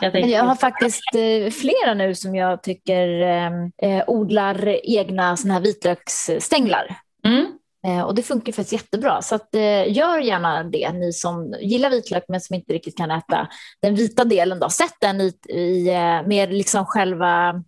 Jag, 0.00 0.12
tänkte... 0.12 0.30
jag 0.30 0.44
har 0.44 0.54
faktiskt 0.54 1.14
eh, 1.14 1.50
flera 1.50 1.94
nu 1.94 2.14
som 2.14 2.34
jag 2.34 2.62
tycker 2.62 3.08
ehm, 3.08 3.72
eh, 3.82 4.04
odlar 4.06 4.68
egna 4.90 5.36
såna 5.36 5.54
här 5.54 5.60
vitlöksstänglar. 5.60 6.96
Mm. 7.24 7.46
Eh, 7.86 8.00
och 8.00 8.14
det 8.14 8.22
funkar 8.22 8.52
faktiskt 8.52 8.72
jättebra. 8.72 9.22
Så 9.22 9.34
att, 9.34 9.54
eh, 9.54 9.92
gör 9.92 10.18
gärna 10.18 10.64
det, 10.64 10.92
ni 10.92 11.12
som 11.12 11.54
gillar 11.60 11.90
vitlök 11.90 12.24
men 12.28 12.40
som 12.40 12.56
inte 12.56 12.72
riktigt 12.72 12.96
kan 12.96 13.10
äta 13.10 13.48
den 13.82 13.94
vita 13.94 14.24
delen. 14.24 14.58
Då. 14.58 14.68
Sätt 14.68 14.94
den 15.00 15.20
i, 15.20 15.32
i 15.48 15.88
eh, 15.88 16.28
mer 16.28 16.46
liksom 16.46 16.86
själva 16.86 17.62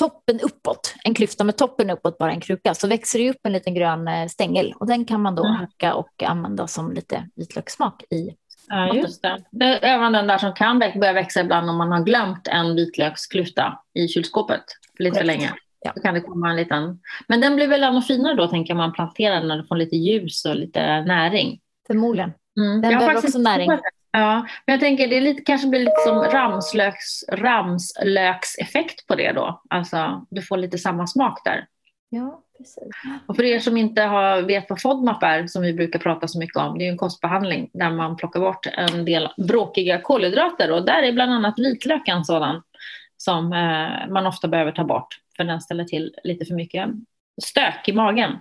toppen 0.00 0.40
uppåt, 0.40 0.94
en 1.04 1.14
klyfta 1.14 1.44
med 1.44 1.56
toppen 1.56 1.90
uppåt, 1.90 2.18
bara 2.18 2.32
en 2.32 2.40
kruka, 2.40 2.74
så 2.74 2.88
växer 2.88 3.18
det 3.18 3.30
upp 3.30 3.40
en 3.42 3.52
liten 3.52 3.74
grön 3.74 4.08
eh, 4.08 4.26
stängel 4.26 4.74
och 4.80 4.86
den 4.86 5.04
kan 5.04 5.22
man 5.22 5.34
då 5.34 5.44
mm. 5.44 5.56
hacka 5.56 5.94
och 5.94 6.22
använda 6.22 6.66
som 6.66 6.92
lite 6.92 7.28
vitlökssmak 7.36 8.02
i 8.10 8.30
Ja, 8.68 8.94
just 8.94 9.22
det. 9.22 9.44
det 9.50 9.64
är 9.64 9.78
även 9.82 10.12
den 10.12 10.26
där 10.26 10.38
som 10.38 10.54
kan 10.54 10.78
börja 10.78 11.12
växa 11.12 11.40
ibland 11.40 11.70
om 11.70 11.76
man 11.76 11.92
har 11.92 12.04
glömt 12.04 12.48
en 12.48 12.76
vitlöksklyfta 12.76 13.78
i 13.94 14.08
kylskåpet 14.08 14.62
för 14.96 15.04
lite 15.04 15.18
för 15.18 15.24
länge. 15.24 15.52
Ja. 15.80 15.92
Då 15.94 16.02
kan 16.02 16.14
det 16.14 16.20
komma 16.20 16.50
en 16.50 16.56
liten... 16.56 17.00
Men 17.28 17.40
den 17.40 17.56
blir 17.56 17.68
väl 17.68 17.82
ännu 17.82 18.02
finare 18.02 18.34
då, 18.34 18.46
tänker 18.46 18.74
man, 18.74 18.92
planterad 18.92 19.46
när 19.46 19.56
den 19.56 19.66
får 19.66 19.76
lite 19.76 19.96
ljus 19.96 20.44
och 20.44 20.56
lite 20.56 21.00
näring. 21.00 21.60
Förmodligen. 21.86 22.32
Mm. 22.56 22.80
Den 22.80 22.98
behöver 22.98 23.16
också 23.16 23.38
näring. 23.38 23.70
Ja, 24.12 24.46
men 24.66 24.72
jag 24.72 24.80
tänker 24.80 25.08
det 25.08 25.20
lite, 25.20 25.42
kanske 25.42 25.68
blir 25.68 25.80
lite 25.80 26.00
som 26.06 26.22
ramslöks, 26.22 27.24
ramslökseffekt 27.32 29.06
på 29.06 29.14
det 29.14 29.32
då. 29.32 29.62
Alltså 29.70 30.26
du 30.30 30.42
får 30.42 30.56
lite 30.56 30.78
samma 30.78 31.06
smak 31.06 31.44
där. 31.44 31.66
Ja, 32.08 32.42
precis. 32.58 32.88
Och 33.26 33.36
för 33.36 33.42
er 33.42 33.58
som 33.58 33.76
inte 33.76 34.02
har, 34.02 34.42
vet 34.42 34.70
vad 34.70 34.82
FODMAP 34.82 35.22
är, 35.22 35.46
som 35.46 35.62
vi 35.62 35.72
brukar 35.72 35.98
prata 35.98 36.28
så 36.28 36.38
mycket 36.38 36.56
om, 36.56 36.78
det 36.78 36.86
är 36.86 36.90
en 36.90 36.96
kostbehandling 36.96 37.70
där 37.72 37.90
man 37.90 38.16
plockar 38.16 38.40
bort 38.40 38.66
en 38.66 39.04
del 39.04 39.28
bråkiga 39.36 40.00
kolhydrater 40.00 40.72
och 40.72 40.84
där 40.84 41.02
är 41.02 41.12
bland 41.12 41.32
annat 41.32 41.58
vitlök 41.58 42.08
en 42.08 42.24
sådan 42.24 42.62
som 43.16 43.52
eh, 43.52 44.12
man 44.12 44.26
ofta 44.26 44.48
behöver 44.48 44.72
ta 44.72 44.84
bort 44.84 45.18
för 45.36 45.44
den 45.44 45.60
ställer 45.60 45.84
till 45.84 46.14
lite 46.24 46.44
för 46.44 46.54
mycket 46.54 46.88
stök 47.42 47.88
i 47.88 47.92
magen. 47.92 48.38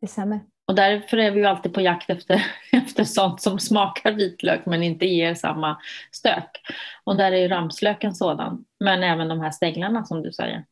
Det 0.00 0.06
stämmer. 0.06 0.40
Och 0.68 0.74
därför 0.74 1.16
är 1.16 1.30
vi 1.30 1.40
ju 1.40 1.46
alltid 1.46 1.74
på 1.74 1.80
jakt 1.80 2.10
efter, 2.10 2.46
efter 2.72 3.04
sånt 3.04 3.40
som 3.40 3.58
smakar 3.58 4.12
vitlök 4.12 4.66
men 4.66 4.82
inte 4.82 5.06
ger 5.06 5.34
samma 5.34 5.76
stök. 6.12 6.60
Och 7.04 7.16
där 7.16 7.32
är 7.32 7.36
ju 7.36 7.48
ramslöken 7.48 8.14
sådan. 8.14 8.64
Men 8.80 9.02
även 9.02 9.28
de 9.28 9.40
här 9.40 9.50
stänglarna 9.50 10.04
som 10.04 10.22
du 10.22 10.32
säger. 10.32 10.64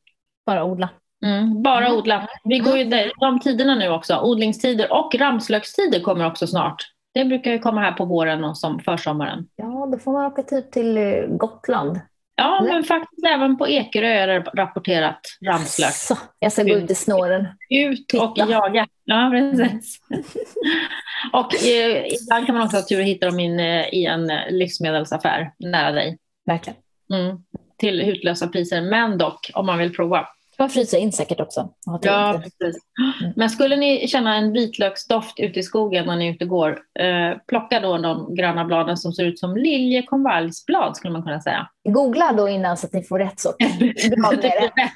Bara 0.47 0.65
odla. 0.65 0.89
Mm, 1.25 1.63
bara 1.63 1.87
mm. 1.87 1.99
odla. 1.99 2.29
Vi 2.45 2.59
går 2.59 2.79
ju 2.79 3.11
de 3.21 3.41
tiderna 3.41 3.75
nu 3.75 3.89
också. 3.89 4.21
Odlingstider 4.21 4.93
och 4.93 5.15
ramslökstider 5.15 6.01
kommer 6.01 6.27
också 6.27 6.47
snart. 6.47 6.93
Det 7.15 7.25
brukar 7.25 7.51
ju 7.51 7.59
komma 7.59 7.81
här 7.81 7.93
på 7.93 8.05
våren 8.05 8.45
och 8.45 8.59
som 8.59 8.81
försommaren. 8.81 9.49
Ja, 9.57 9.89
då 9.93 9.99
får 9.99 10.13
man 10.13 10.27
åka 10.27 10.43
typ 10.43 10.71
till 10.71 10.97
eh, 10.97 11.27
Gotland. 11.29 12.01
Ja, 12.37 12.63
men 12.63 12.85
faktiskt 12.85 13.27
även 13.27 13.57
på 13.59 13.69
Ekerö 13.69 14.09
är 14.09 14.27
det 14.27 14.39
rapporterat 14.41 15.21
ramslök. 15.47 15.93
Så, 15.93 16.19
jag 16.39 16.53
ska 16.53 16.63
gå 16.63 16.75
ut 16.75 16.91
i 16.91 16.95
snåren. 16.95 17.47
Ut 17.71 18.15
och 18.15 18.35
Titta. 18.35 18.51
jaga. 18.51 18.87
Ja, 19.05 19.31
precis. 19.33 20.01
och 21.33 21.55
eh, 21.55 22.07
ibland 22.07 22.47
kan 22.47 22.55
man 22.55 22.65
också 22.65 22.77
ha 22.77 22.85
tur 22.85 23.01
att 23.01 23.07
hitta 23.07 23.27
dem 23.27 23.41
in, 23.41 23.61
eh, 23.61 23.95
i 23.95 24.07
en 24.07 24.31
eh, 24.31 24.51
livsmedelsaffär 24.51 25.53
nära 25.59 25.93
dig. 25.93 26.19
Verkligen. 26.47 26.79
Mm, 27.13 27.37
till 27.79 28.03
hutlösa 28.03 28.49
priser, 28.49 28.81
men 28.81 29.19
dock 29.19 29.51
om 29.55 29.67
man 29.67 29.79
vill 29.79 29.95
prova. 29.95 30.29
Man 30.59 30.71
frysa 30.71 30.99
in 30.99 31.13
säkert 31.13 31.41
också. 31.41 31.71
Ja, 32.03 32.41
precis. 32.43 32.83
Mm. 33.23 33.33
Men 33.37 33.51
skulle 33.51 33.77
ni 33.77 34.09
känna 34.09 34.37
en 34.37 34.53
vitlöksdoft 34.53 35.41
ute 35.41 35.61
i 35.61 35.63
skogen 35.63 36.07
när 36.07 36.17
ni 36.17 36.29
är 36.29 36.33
ute 36.33 36.45
och 36.45 36.51
går, 36.51 36.71
eh, 36.99 37.39
plocka 37.49 37.81
då 37.81 37.99
de 37.99 38.35
gröna 38.35 38.65
bladen 38.65 38.97
som 38.97 39.13
ser 39.13 39.25
ut 39.25 39.39
som 39.39 39.57
liljekonvaljsblad 39.57 40.97
skulle 40.97 41.13
man 41.13 41.23
kunna 41.23 41.41
säga. 41.41 41.69
Googla 41.89 42.33
då 42.33 42.49
innan 42.49 42.77
så 42.77 42.87
att 42.87 42.93
ni 42.93 43.03
får 43.03 43.19
rätt 43.19 43.41
sort. 43.41 43.57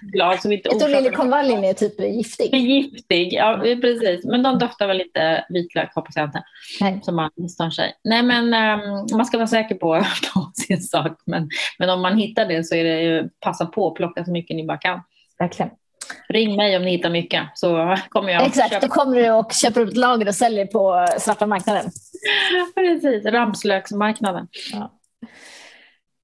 blad 0.12 0.40
som 0.40 0.52
inte 0.52 0.68
Jag 0.68 0.80
tror 0.80 0.88
liljekonvaljen 0.88 1.64
är 1.64 1.74
typ 1.74 2.00
giftig. 2.00 2.54
Giftig, 2.54 3.32
ja 3.32 3.60
precis. 3.62 4.24
Men 4.24 4.42
de 4.42 4.58
doftar 4.58 4.86
väl 4.86 4.96
lite 4.96 5.44
vitlök 5.48 5.94
hoppas 5.94 6.16
jag 6.16 6.24
inte. 6.24 6.42
Nej. 6.80 7.00
Som 7.02 7.16
man 7.16 7.30
misstår 7.36 7.70
sig. 7.70 7.92
Nej 8.04 8.22
men 8.22 8.44
um, 8.44 9.06
man 9.16 9.26
ska 9.26 9.36
vara 9.36 9.46
säker 9.46 9.74
på, 9.74 10.04
på 10.34 10.50
sin 10.54 10.82
sak. 10.82 11.12
Men, 11.26 11.48
men 11.78 11.90
om 11.90 12.02
man 12.02 12.18
hittar 12.18 12.46
det 12.46 12.64
så 12.64 12.74
är 12.74 12.84
det 12.84 13.02
ju 13.02 13.28
passa 13.40 13.66
på 13.66 13.88
att 13.88 13.94
plocka 13.94 14.24
så 14.24 14.32
mycket 14.32 14.56
ni 14.56 14.66
bara 14.66 14.78
kan. 14.78 15.00
Verkligen. 15.40 15.70
Ring 16.28 16.56
mig 16.56 16.76
om 16.76 16.84
ni 16.84 16.90
hittar 16.90 17.10
mycket 17.10 17.42
så 17.54 17.96
kommer 18.08 18.32
jag 18.32 18.46
Exakt, 18.46 18.72
köpa. 18.72 18.86
då 18.86 18.92
kommer 18.92 19.16
du 19.16 19.30
och 19.30 19.52
köper 19.52 19.80
upp 19.80 19.88
ett 19.88 19.96
lager 19.96 20.28
och 20.28 20.34
säljer 20.34 20.66
på 20.66 21.06
svarta 21.18 21.46
marknaden. 21.46 21.90
Precis, 22.74 23.24
ramslöksmarknaden. 23.24 24.48
Ja. 24.72 25.00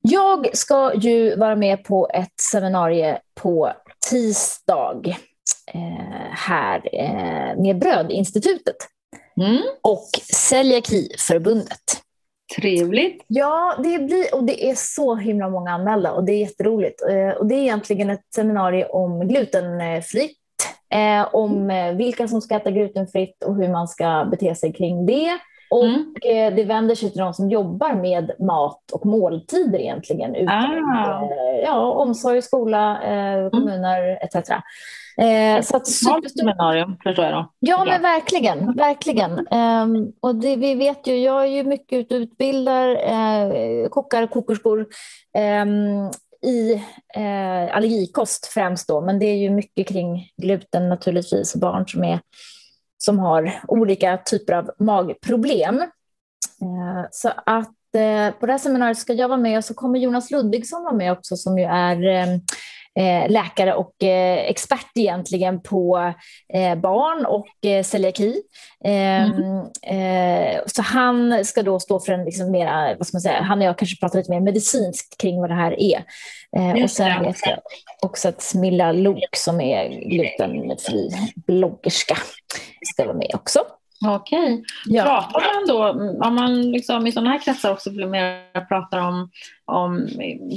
Jag 0.00 0.56
ska 0.56 0.94
ju 0.94 1.36
vara 1.36 1.56
med 1.56 1.84
på 1.84 2.10
ett 2.14 2.40
seminarium 2.40 3.16
på 3.34 3.72
tisdag 4.10 5.02
eh, 5.74 6.30
här 6.30 6.80
eh, 6.92 7.62
med 7.62 7.78
Brödinstitutet 7.78 8.76
mm. 9.40 9.62
och 9.82 10.08
Celiakiförbundet. 10.32 12.02
Trevligt. 12.54 13.24
Ja, 13.26 13.74
det, 13.82 13.98
blir, 13.98 14.34
och 14.34 14.44
det 14.44 14.70
är 14.70 14.74
så 14.74 15.14
himla 15.14 15.48
många 15.48 15.70
anmälda 15.70 16.12
och 16.12 16.24
det 16.24 16.32
är 16.32 16.38
jätteroligt. 16.38 17.02
Eh, 17.02 17.28
och 17.28 17.46
det 17.46 17.54
är 17.54 17.62
egentligen 17.62 18.10
ett 18.10 18.24
seminarium 18.34 18.88
om 18.90 19.28
glutenfritt, 19.28 20.38
eh, 20.94 21.34
om 21.34 21.70
eh, 21.70 21.92
vilka 21.92 22.28
som 22.28 22.40
ska 22.40 22.56
äta 22.56 22.70
glutenfritt 22.70 23.44
och 23.44 23.56
hur 23.56 23.68
man 23.68 23.88
ska 23.88 24.28
bete 24.30 24.54
sig 24.54 24.72
kring 24.72 25.06
det. 25.06 25.38
Och 25.70 25.84
mm. 25.84 26.14
det 26.56 26.64
vänder 26.64 26.94
sig 26.94 27.10
till 27.10 27.20
de 27.20 27.34
som 27.34 27.50
jobbar 27.50 27.92
med 27.92 28.30
mat 28.40 28.90
och 28.92 29.06
måltider 29.06 29.78
egentligen. 29.78 30.34
Utan, 30.34 30.88
ah. 30.88 31.30
ja, 31.64 31.92
omsorg, 31.92 32.42
skola, 32.42 32.98
mm. 33.02 33.50
kommuner 33.50 34.02
mm. 34.02 34.18
etc. 34.22 34.50
Eh, 35.20 35.62
så 35.62 35.76
att 35.76 35.86
seminarium, 35.86 36.96
förstår 37.02 37.24
jag 37.24 37.34
då. 37.34 37.52
Ja, 37.58 37.84
men 37.84 38.02
verkligen. 38.02 38.72
verkligen. 38.72 39.48
Um, 39.50 40.12
och 40.20 40.34
det, 40.34 40.56
vi 40.56 40.74
vet 40.74 41.06
ju, 41.06 41.18
jag 41.18 41.42
är 41.42 41.46
ju 41.46 41.64
mycket 41.64 41.98
ute 41.98 42.14
och 42.14 42.20
utbildar 42.20 42.88
eh, 42.88 43.88
kockar 43.88 44.22
och 44.22 44.30
kokerskor 44.30 44.86
um, 45.62 46.10
i 46.42 46.72
eh, 47.14 47.76
allergikost 47.76 48.46
främst 48.46 48.88
då, 48.88 49.00
men 49.00 49.18
det 49.18 49.26
är 49.26 49.36
ju 49.36 49.50
mycket 49.50 49.88
kring 49.88 50.30
gluten 50.42 50.88
naturligtvis, 50.88 51.56
barn 51.56 51.88
som, 51.88 52.04
är, 52.04 52.20
som 52.98 53.18
har 53.18 53.60
olika 53.68 54.16
typer 54.16 54.52
av 54.52 54.70
magproblem. 54.78 55.82
Eh, 56.62 57.08
så 57.10 57.28
att 57.46 57.94
eh, 57.94 58.30
på 58.40 58.46
det 58.46 58.52
här 58.52 58.58
seminariet 58.58 58.98
ska 58.98 59.12
jag 59.12 59.28
vara 59.28 59.38
med 59.38 59.58
och 59.58 59.64
så 59.64 59.74
kommer 59.74 59.98
Jonas 59.98 60.30
Ludvigsson 60.30 60.82
vara 60.82 60.94
med 60.94 61.12
också 61.12 61.36
som 61.36 61.58
ju 61.58 61.64
är 61.64 62.06
eh, 62.98 63.30
läkare 63.30 63.74
och 63.74 63.94
expert 64.02 64.90
egentligen 64.94 65.60
på 65.62 66.12
barn 66.82 67.26
och 67.26 67.46
celiaki. 67.84 68.42
Ehm, 68.84 69.32
mm. 69.82 70.60
så 70.66 70.82
han 70.82 71.44
ska 71.44 71.62
då 71.62 71.80
stå 71.80 72.00
för 72.00 72.12
en 72.12 72.24
liksom 72.24 72.50
mera, 72.50 72.94
vad 72.98 73.06
ska 73.06 73.16
man 73.16 73.20
säga, 73.20 73.42
han 73.42 73.58
och 73.58 73.64
jag 73.64 73.78
kanske 73.78 74.00
pratar 74.00 74.18
lite 74.18 74.30
mer 74.30 74.40
medicinskt 74.40 75.18
kring 75.18 75.40
vad 75.40 75.50
det 75.50 75.54
här 75.54 75.80
är. 75.80 76.04
och 76.84 76.90
sen 76.90 77.22
vet 77.22 77.46
jag 77.46 77.58
också 78.02 78.28
att 78.28 78.42
Smilla 78.42 78.92
Lok 78.92 79.36
som 79.36 79.60
är 79.60 79.88
glutenfri 79.88 81.10
bloggerska 81.46 82.16
ska 82.86 83.04
vara 83.04 83.16
med 83.16 83.30
också. 83.34 83.60
Okej. 84.06 84.64
Ja. 84.86 85.04
Pratar 85.04 85.54
man 85.54 85.66
då, 85.66 85.88
om 86.26 86.34
man 86.34 86.62
liksom 86.62 87.06
i 87.06 87.12
sådana 87.12 87.30
här 87.30 87.38
kretsar 87.38 87.72
också 87.72 87.90
mer 87.90 88.64
pratar 88.68 88.98
om, 88.98 89.30
om 89.64 90.08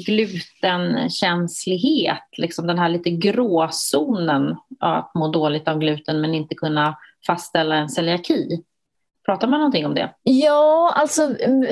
glutenkänslighet, 0.05 2.23
liksom 2.37 2.67
den 2.67 2.79
här 2.79 2.89
lite 2.89 3.09
gråzonen 3.09 4.55
att 4.79 5.11
må 5.15 5.27
dåligt 5.27 5.67
av 5.67 5.79
gluten 5.79 6.21
men 6.21 6.35
inte 6.35 6.55
kunna 6.55 6.97
fastställa 7.27 7.75
en 7.75 7.89
celiaki. 7.89 8.63
Pratar 9.25 9.47
man 9.47 9.59
någonting 9.59 9.85
om 9.85 9.95
det? 9.95 10.13
Ja, 10.23 10.93
alltså, 10.95 11.35
mm, 11.39 11.67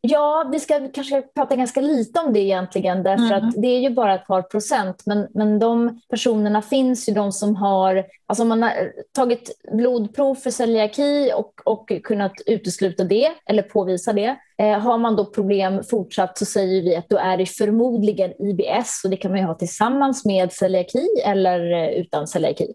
ja, 0.00 0.48
vi 0.52 0.60
ska 0.60 0.88
kanske 0.94 1.22
prata 1.22 1.56
ganska 1.56 1.80
lite 1.80 2.20
om 2.20 2.32
det 2.32 2.40
egentligen, 2.40 3.02
därför 3.02 3.34
mm. 3.34 3.48
att 3.48 3.54
det 3.56 3.68
är 3.68 3.80
ju 3.80 3.90
bara 3.90 4.14
ett 4.14 4.26
par 4.26 4.42
procent, 4.42 5.02
men, 5.06 5.28
men 5.34 5.58
de 5.58 6.00
personerna 6.10 6.62
finns 6.62 7.08
ju, 7.08 7.12
de 7.12 7.32
som 7.32 7.56
har 7.56 8.04
Alltså 8.30 8.44
man 8.44 8.62
har 8.62 8.92
tagit 9.14 9.50
blodprov 9.72 10.34
för 10.34 10.50
celiaki 10.50 11.32
och, 11.34 11.52
och 11.64 11.92
kunnat 12.04 12.32
utesluta 12.46 13.04
det 13.04 13.32
eller 13.46 13.62
påvisa 13.62 14.12
det. 14.12 14.36
Eh, 14.58 14.78
har 14.78 14.98
man 14.98 15.16
då 15.16 15.24
problem 15.24 15.82
fortsatt 15.90 16.38
så 16.38 16.44
säger 16.44 16.82
vi 16.82 16.96
att 16.96 17.08
då 17.08 17.16
är 17.16 17.36
det 17.36 17.46
förmodligen 17.46 18.32
IBS 18.42 19.00
och 19.04 19.10
det 19.10 19.16
kan 19.16 19.30
man 19.30 19.40
ju 19.40 19.46
ha 19.46 19.54
tillsammans 19.54 20.24
med 20.24 20.52
celiaki 20.52 21.06
eller 21.24 21.72
eh, 21.72 21.88
utan 21.88 22.26
celiaki. 22.26 22.74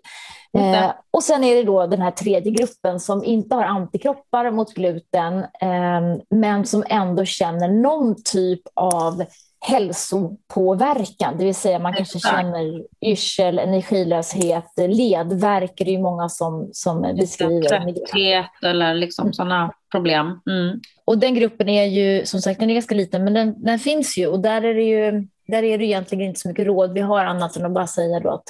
Eh, 0.57 0.91
och 1.11 1.23
sen 1.23 1.43
är 1.43 1.55
det 1.55 1.63
då 1.63 1.87
den 1.87 2.01
här 2.01 2.11
tredje 2.11 2.51
gruppen 2.51 2.99
som 2.99 3.23
inte 3.23 3.55
har 3.55 3.63
antikroppar 3.63 4.51
mot 4.51 4.73
gluten 4.73 5.37
eh, 5.37 6.17
men 6.29 6.65
som 6.65 6.83
ändå 6.89 7.25
känner 7.25 7.67
någon 7.67 8.15
typ 8.23 8.61
av 8.73 9.23
hälsopåverkan, 9.67 11.37
det 11.37 11.45
vill 11.45 11.55
säga 11.55 11.79
man 11.79 11.93
kanske 11.93 12.19
känner 12.19 12.83
yrsel, 13.05 13.59
energilöshet, 13.59 14.65
ledvärk 14.77 15.81
är 15.81 15.85
det 15.85 15.91
ju 15.91 16.01
många 16.01 16.29
som, 16.29 16.69
som 16.73 17.01
beskriver. 17.01 17.69
Trötthet 17.69 18.45
eller 18.63 18.93
liksom 18.93 19.33
sådana 19.33 19.73
problem. 19.91 20.41
Mm. 20.49 20.79
Och 21.05 21.17
den 21.17 21.35
gruppen 21.35 21.69
är 21.69 21.85
ju 21.85 22.25
som 22.25 22.41
sagt 22.41 22.59
den 22.59 22.69
är 22.69 22.73
ganska 22.73 22.95
liten 22.95 23.23
men 23.23 23.33
den, 23.33 23.63
den 23.63 23.79
finns 23.79 24.17
ju 24.17 24.27
och 24.27 24.39
där 24.39 24.65
är 24.65 24.73
det 24.73 24.83
ju 24.83 25.27
där 25.47 25.63
är 25.63 25.77
det 25.77 25.85
egentligen 25.85 26.25
inte 26.25 26.39
så 26.39 26.47
mycket 26.47 26.65
råd 26.65 26.93
vi 26.93 27.01
har 27.01 27.25
annat 27.25 27.55
än 27.55 27.65
att 27.65 27.73
bara 27.73 27.87
säga 27.87 28.19
då 28.19 28.29
att 28.29 28.43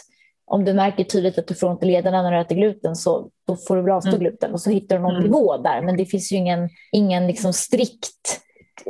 om 0.45 0.65
du 0.65 0.74
märker 0.74 1.03
tydligt 1.03 1.38
att 1.38 1.48
du 1.48 1.55
får 1.55 1.67
ont 1.67 1.84
i 1.84 1.86
lederna 1.86 2.22
när 2.22 2.31
du 2.31 2.39
äter 2.39 2.55
gluten 2.55 2.95
så 2.95 3.29
då 3.48 3.55
får 3.55 3.75
du 3.75 3.81
väl 3.81 3.91
avstå 3.91 4.10
mm. 4.10 4.19
gluten 4.19 4.53
och 4.53 4.62
så 4.62 4.69
hittar 4.69 4.95
du 4.95 5.01
någon 5.01 5.15
mm. 5.15 5.24
nivå 5.24 5.57
där 5.57 5.81
men 5.81 5.98
det 5.98 6.05
finns 6.05 6.31
ju 6.31 6.36
ingen, 6.36 6.69
ingen 6.91 7.27
liksom 7.27 7.53
strikt 7.53 8.41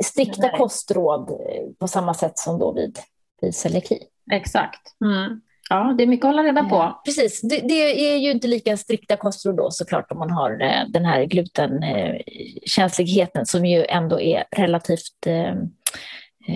strikta 0.04 0.42
Nej. 0.42 0.54
kostråd 0.56 1.30
eh, 1.30 1.36
på 1.78 1.88
samma 1.88 2.14
sätt 2.14 2.38
som 2.38 2.58
då 2.58 2.72
vid, 2.72 2.98
vid 3.40 3.54
celiaki. 3.54 3.98
Exakt. 4.32 4.80
Mm. 5.04 5.40
Ja, 5.68 5.94
det 5.98 6.04
är 6.04 6.06
mycket 6.06 6.24
att 6.24 6.34
hålla 6.34 6.48
reda 6.48 6.64
på. 6.64 6.76
Ja, 6.76 7.02
precis. 7.04 7.40
Det, 7.40 7.60
det, 7.60 8.12
är 8.12 8.16
ju 8.16 8.30
inte 8.30 8.48
lika 8.48 8.76
strikta 8.76 9.16
kostråd 9.16 9.56
då 9.56 9.70
såklart 9.70 10.12
om 10.12 10.18
man 10.18 10.30
har 10.30 10.62
eh, 10.62 10.84
den 10.88 11.04
här 11.04 11.24
glutenkänsligheten 11.24 13.46
som 13.46 13.66
ju 13.66 13.84
ändå 13.84 14.20
är 14.20 14.44
relativt 14.56 15.26
eh, 15.26 15.54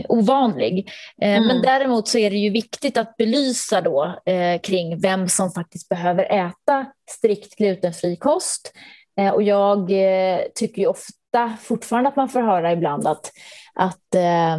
ovanlig. 0.08 0.90
Mm. 1.22 1.46
Men 1.46 1.62
däremot 1.62 2.08
så 2.08 2.18
är 2.18 2.30
det 2.30 2.36
ju 2.36 2.50
viktigt 2.50 2.96
att 2.96 3.16
belysa 3.16 3.80
då 3.80 4.20
eh, 4.26 4.60
kring 4.60 5.00
vem 5.00 5.28
som 5.28 5.50
faktiskt 5.50 5.88
behöver 5.88 6.24
äta 6.24 6.86
strikt 7.10 7.56
glutenfri 7.56 8.16
kost. 8.16 8.72
Eh, 9.20 9.30
och 9.30 9.42
jag 9.42 9.90
eh, 9.90 10.40
tycker 10.54 10.82
ju 10.82 10.88
ofta 10.88 11.12
ofta 11.30 11.56
fortfarande 11.62 12.08
att 12.08 12.16
man 12.16 12.28
får 12.28 12.42
höra 12.42 12.72
ibland 12.72 13.06
att, 13.06 13.32
att 13.74 14.14
eh, 14.14 14.58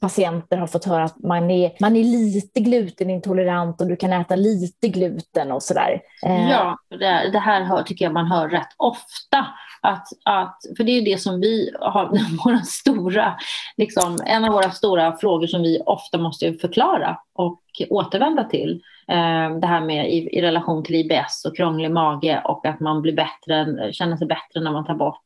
patienter 0.00 0.56
har 0.56 0.66
fått 0.66 0.84
höra 0.84 1.04
att 1.04 1.18
man 1.18 1.50
är, 1.50 1.72
man 1.80 1.96
är 1.96 2.04
lite 2.04 2.60
glutenintolerant 2.60 3.80
och 3.80 3.86
du 3.86 3.96
kan 3.96 4.12
äta 4.12 4.36
lite 4.36 4.88
gluten 4.88 5.52
och 5.52 5.62
sådär. 5.62 6.00
Eh. 6.26 6.50
Ja, 6.50 6.78
det, 6.90 7.30
det 7.32 7.38
här 7.38 7.64
hör, 7.64 7.82
tycker 7.82 8.04
jag 8.04 8.12
man 8.12 8.26
hör 8.26 8.48
rätt 8.48 8.74
ofta. 8.76 9.46
Att, 9.82 10.06
att, 10.24 10.60
för 10.76 10.84
det 10.84 10.92
är 10.92 11.04
det 11.04 11.20
som 11.20 11.40
vi 11.40 11.70
har, 11.80 12.06
våra 12.44 12.62
stora, 12.62 13.34
liksom, 13.76 14.18
en 14.26 14.44
av 14.44 14.52
våra 14.52 14.70
stora 14.70 15.16
frågor 15.16 15.46
som 15.46 15.62
vi 15.62 15.82
ofta 15.86 16.18
måste 16.18 16.52
förklara 16.52 17.18
och 17.34 17.60
återvända 17.90 18.44
till. 18.44 18.82
Eh, 19.08 19.58
det 19.60 19.66
här 19.66 19.80
med 19.80 20.12
i, 20.12 20.38
i, 20.38 20.42
relation 20.42 20.84
till 20.84 20.94
IBS 20.94 21.44
och 21.44 21.56
krånglig 21.56 21.90
mage 21.90 22.42
och 22.44 22.66
att 22.66 22.80
man 22.80 23.02
blir 23.02 23.16
bättre, 23.16 23.92
känner 23.92 24.16
sig 24.16 24.26
bättre 24.26 24.60
när 24.60 24.72
man 24.72 24.86
tar 24.86 24.94
bort 24.94 25.24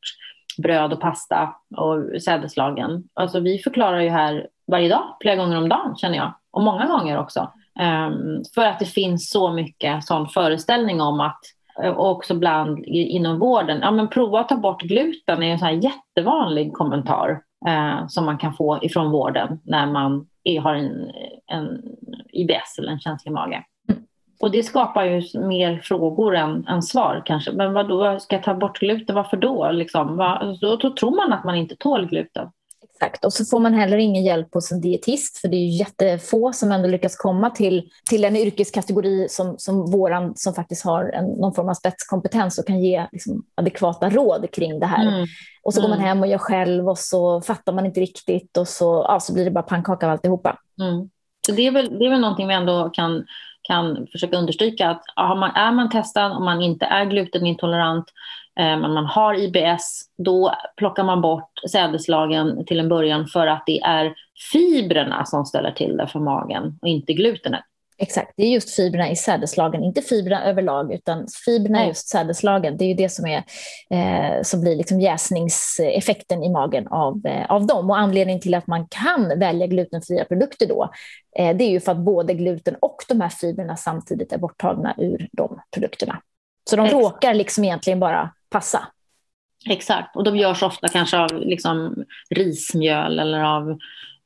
bröd 0.58 0.92
och 0.92 1.00
pasta 1.00 1.54
och 1.76 2.22
sädeslagen. 2.22 3.04
Alltså 3.14 3.40
vi 3.40 3.58
förklarar 3.58 4.00
ju 4.00 4.08
här 4.08 4.46
varje 4.66 4.88
dag, 4.88 5.16
flera 5.20 5.36
gånger 5.36 5.56
om 5.56 5.68
dagen 5.68 5.96
känner 5.96 6.16
jag. 6.16 6.34
Och 6.50 6.62
många 6.62 6.86
gånger 6.86 7.18
också. 7.18 7.52
Um, 7.80 8.42
för 8.54 8.66
att 8.66 8.78
det 8.78 8.84
finns 8.84 9.30
så 9.30 9.52
mycket 9.52 10.04
sån 10.04 10.28
föreställning 10.28 11.00
om 11.00 11.20
att 11.20 11.40
eh, 11.82 11.90
och 11.90 12.10
också 12.10 12.34
bland 12.34 12.84
inom 12.86 13.38
vården, 13.38 13.78
ja 13.82 13.90
men 13.90 14.08
prova 14.08 14.40
att 14.40 14.48
ta 14.48 14.56
bort 14.56 14.82
gluten 14.82 15.42
är 15.42 15.52
en 15.52 15.58
sån 15.58 15.68
här 15.68 15.74
jättevanlig 15.74 16.72
kommentar 16.72 17.42
eh, 17.66 18.06
som 18.06 18.24
man 18.24 18.38
kan 18.38 18.54
få 18.54 18.78
ifrån 18.82 19.10
vården 19.10 19.60
när 19.64 19.86
man 19.86 20.26
är, 20.44 20.60
har 20.60 20.74
en, 20.74 21.10
en 21.46 21.82
IBS 22.32 22.78
eller 22.78 22.92
en 22.92 23.00
känslig 23.00 23.32
mage. 23.32 23.64
Och 24.40 24.50
det 24.50 24.62
skapar 24.62 25.04
ju 25.04 25.22
mer 25.40 25.80
frågor 25.84 26.36
än, 26.36 26.66
än 26.66 26.82
svar 26.82 27.22
kanske. 27.26 27.52
Men 27.52 27.72
vad 27.72 27.88
då 27.88 28.18
ska 28.20 28.36
jag 28.36 28.44
ta 28.44 28.54
bort 28.54 28.78
gluten? 28.78 29.16
Varför 29.16 29.36
då? 29.36 29.70
Liksom, 29.70 30.16
va? 30.16 30.56
då, 30.60 30.76
då 30.76 30.94
tror 30.94 31.16
man 31.16 31.32
att 31.32 31.44
man 31.44 31.54
inte 31.54 31.76
tål 31.76 32.06
gluten. 32.06 32.48
Exakt, 32.94 33.24
och 33.24 33.32
så 33.32 33.44
får 33.44 33.60
man 33.60 33.74
heller 33.74 33.96
ingen 33.96 34.24
hjälp 34.24 34.54
hos 34.54 34.72
en 34.72 34.80
dietist 34.80 35.38
för 35.38 35.48
det 35.48 35.56
är 35.56 35.64
ju 35.66 35.78
jättefå 35.78 36.52
som 36.52 36.72
ändå 36.72 36.88
lyckas 36.88 37.16
komma 37.16 37.50
till, 37.50 37.88
till 38.10 38.24
en 38.24 38.36
yrkeskategori 38.36 39.28
som, 39.28 39.54
som 39.58 39.90
våran 39.90 40.32
som 40.36 40.54
faktiskt 40.54 40.84
har 40.84 41.04
en, 41.04 41.24
någon 41.24 41.54
form 41.54 41.68
av 41.68 41.74
spetskompetens 41.74 42.58
och 42.58 42.66
kan 42.66 42.80
ge 42.80 43.06
liksom, 43.12 43.44
adekvata 43.54 44.10
råd 44.10 44.50
kring 44.52 44.80
det 44.80 44.86
här. 44.86 45.08
Mm. 45.08 45.26
Och 45.62 45.74
så 45.74 45.80
går 45.80 45.88
man 45.88 45.98
mm. 45.98 46.08
hem 46.08 46.20
och 46.20 46.26
gör 46.26 46.38
själv 46.38 46.88
och 46.88 46.98
så 46.98 47.40
fattar 47.40 47.72
man 47.72 47.86
inte 47.86 48.00
riktigt 48.00 48.56
och 48.56 48.68
så, 48.68 49.06
ja, 49.08 49.20
så 49.20 49.34
blir 49.34 49.44
det 49.44 49.50
bara 49.50 49.62
pannkaka 49.62 50.06
av 50.06 50.12
alltihopa. 50.12 50.58
Mm. 50.80 51.10
Så 51.46 51.52
det 51.52 51.66
är, 51.66 51.70
väl, 51.70 51.98
det 51.98 52.04
är 52.04 52.10
väl 52.10 52.20
någonting 52.20 52.48
vi 52.48 52.54
ändå 52.54 52.90
kan 52.90 53.24
kan 53.64 54.06
försöka 54.12 54.36
understryka 54.36 54.90
att 54.90 55.02
är 55.16 55.34
man, 55.34 55.50
är 55.50 55.72
man 55.72 55.90
testad 55.90 56.32
och 56.32 56.42
man 56.42 56.62
inte 56.62 56.84
är 56.84 57.04
glutenintolerant 57.04 58.04
eh, 58.60 58.78
men 58.78 58.94
man 58.94 59.06
har 59.06 59.34
IBS, 59.34 60.02
då 60.18 60.54
plockar 60.76 61.04
man 61.04 61.20
bort 61.20 61.50
sädeslagen 61.70 62.66
till 62.66 62.80
en 62.80 62.88
början 62.88 63.26
för 63.26 63.46
att 63.46 63.62
det 63.66 63.80
är 63.80 64.14
fibrerna 64.52 65.24
som 65.24 65.44
ställer 65.44 65.70
till 65.70 65.96
det 65.96 66.06
för 66.06 66.20
magen 66.20 66.78
och 66.82 66.88
inte 66.88 67.12
glutenet. 67.12 67.64
Exakt, 68.04 68.32
det 68.36 68.42
är 68.42 68.48
just 68.48 68.70
fibrerna 68.76 69.10
i 69.10 69.16
sädeslagen, 69.16 69.84
inte 69.84 70.02
fibrerna 70.02 70.44
överlag, 70.44 70.92
utan 70.92 71.26
fibrerna 71.44 71.84
i 71.84 71.88
just 71.88 72.08
sädeslagen. 72.08 72.76
Det 72.76 72.84
är 72.84 72.88
ju 72.88 72.94
det 72.94 73.08
som, 73.08 73.26
är, 73.26 73.42
eh, 73.90 74.42
som 74.42 74.60
blir 74.60 74.76
liksom 74.76 75.00
jäsningseffekten 75.00 76.42
i 76.42 76.50
magen 76.50 76.88
av, 76.88 77.26
eh, 77.26 77.46
av 77.50 77.66
dem. 77.66 77.90
Och 77.90 77.98
anledningen 77.98 78.40
till 78.40 78.54
att 78.54 78.66
man 78.66 78.86
kan 78.88 79.38
välja 79.38 79.66
glutenfria 79.66 80.24
produkter 80.24 80.66
då, 80.66 80.90
eh, 81.38 81.56
det 81.56 81.64
är 81.64 81.70
ju 81.70 81.80
för 81.80 81.92
att 81.92 81.98
både 81.98 82.34
gluten 82.34 82.76
och 82.80 82.96
de 83.08 83.20
här 83.20 83.28
fibrerna 83.28 83.76
samtidigt 83.76 84.32
är 84.32 84.38
borttagna 84.38 84.94
ur 84.98 85.28
de 85.32 85.60
produkterna. 85.74 86.20
Så 86.70 86.76
de 86.76 86.86
Exakt. 86.86 87.02
råkar 87.02 87.34
liksom 87.34 87.64
egentligen 87.64 88.00
bara 88.00 88.30
passa. 88.50 88.86
Exakt, 89.70 90.16
och 90.16 90.24
de 90.24 90.36
görs 90.36 90.62
ofta 90.62 90.88
kanske 90.88 91.18
av 91.18 91.32
liksom 91.32 92.04
rismjöl 92.30 93.18
eller 93.18 93.40
av 93.40 93.78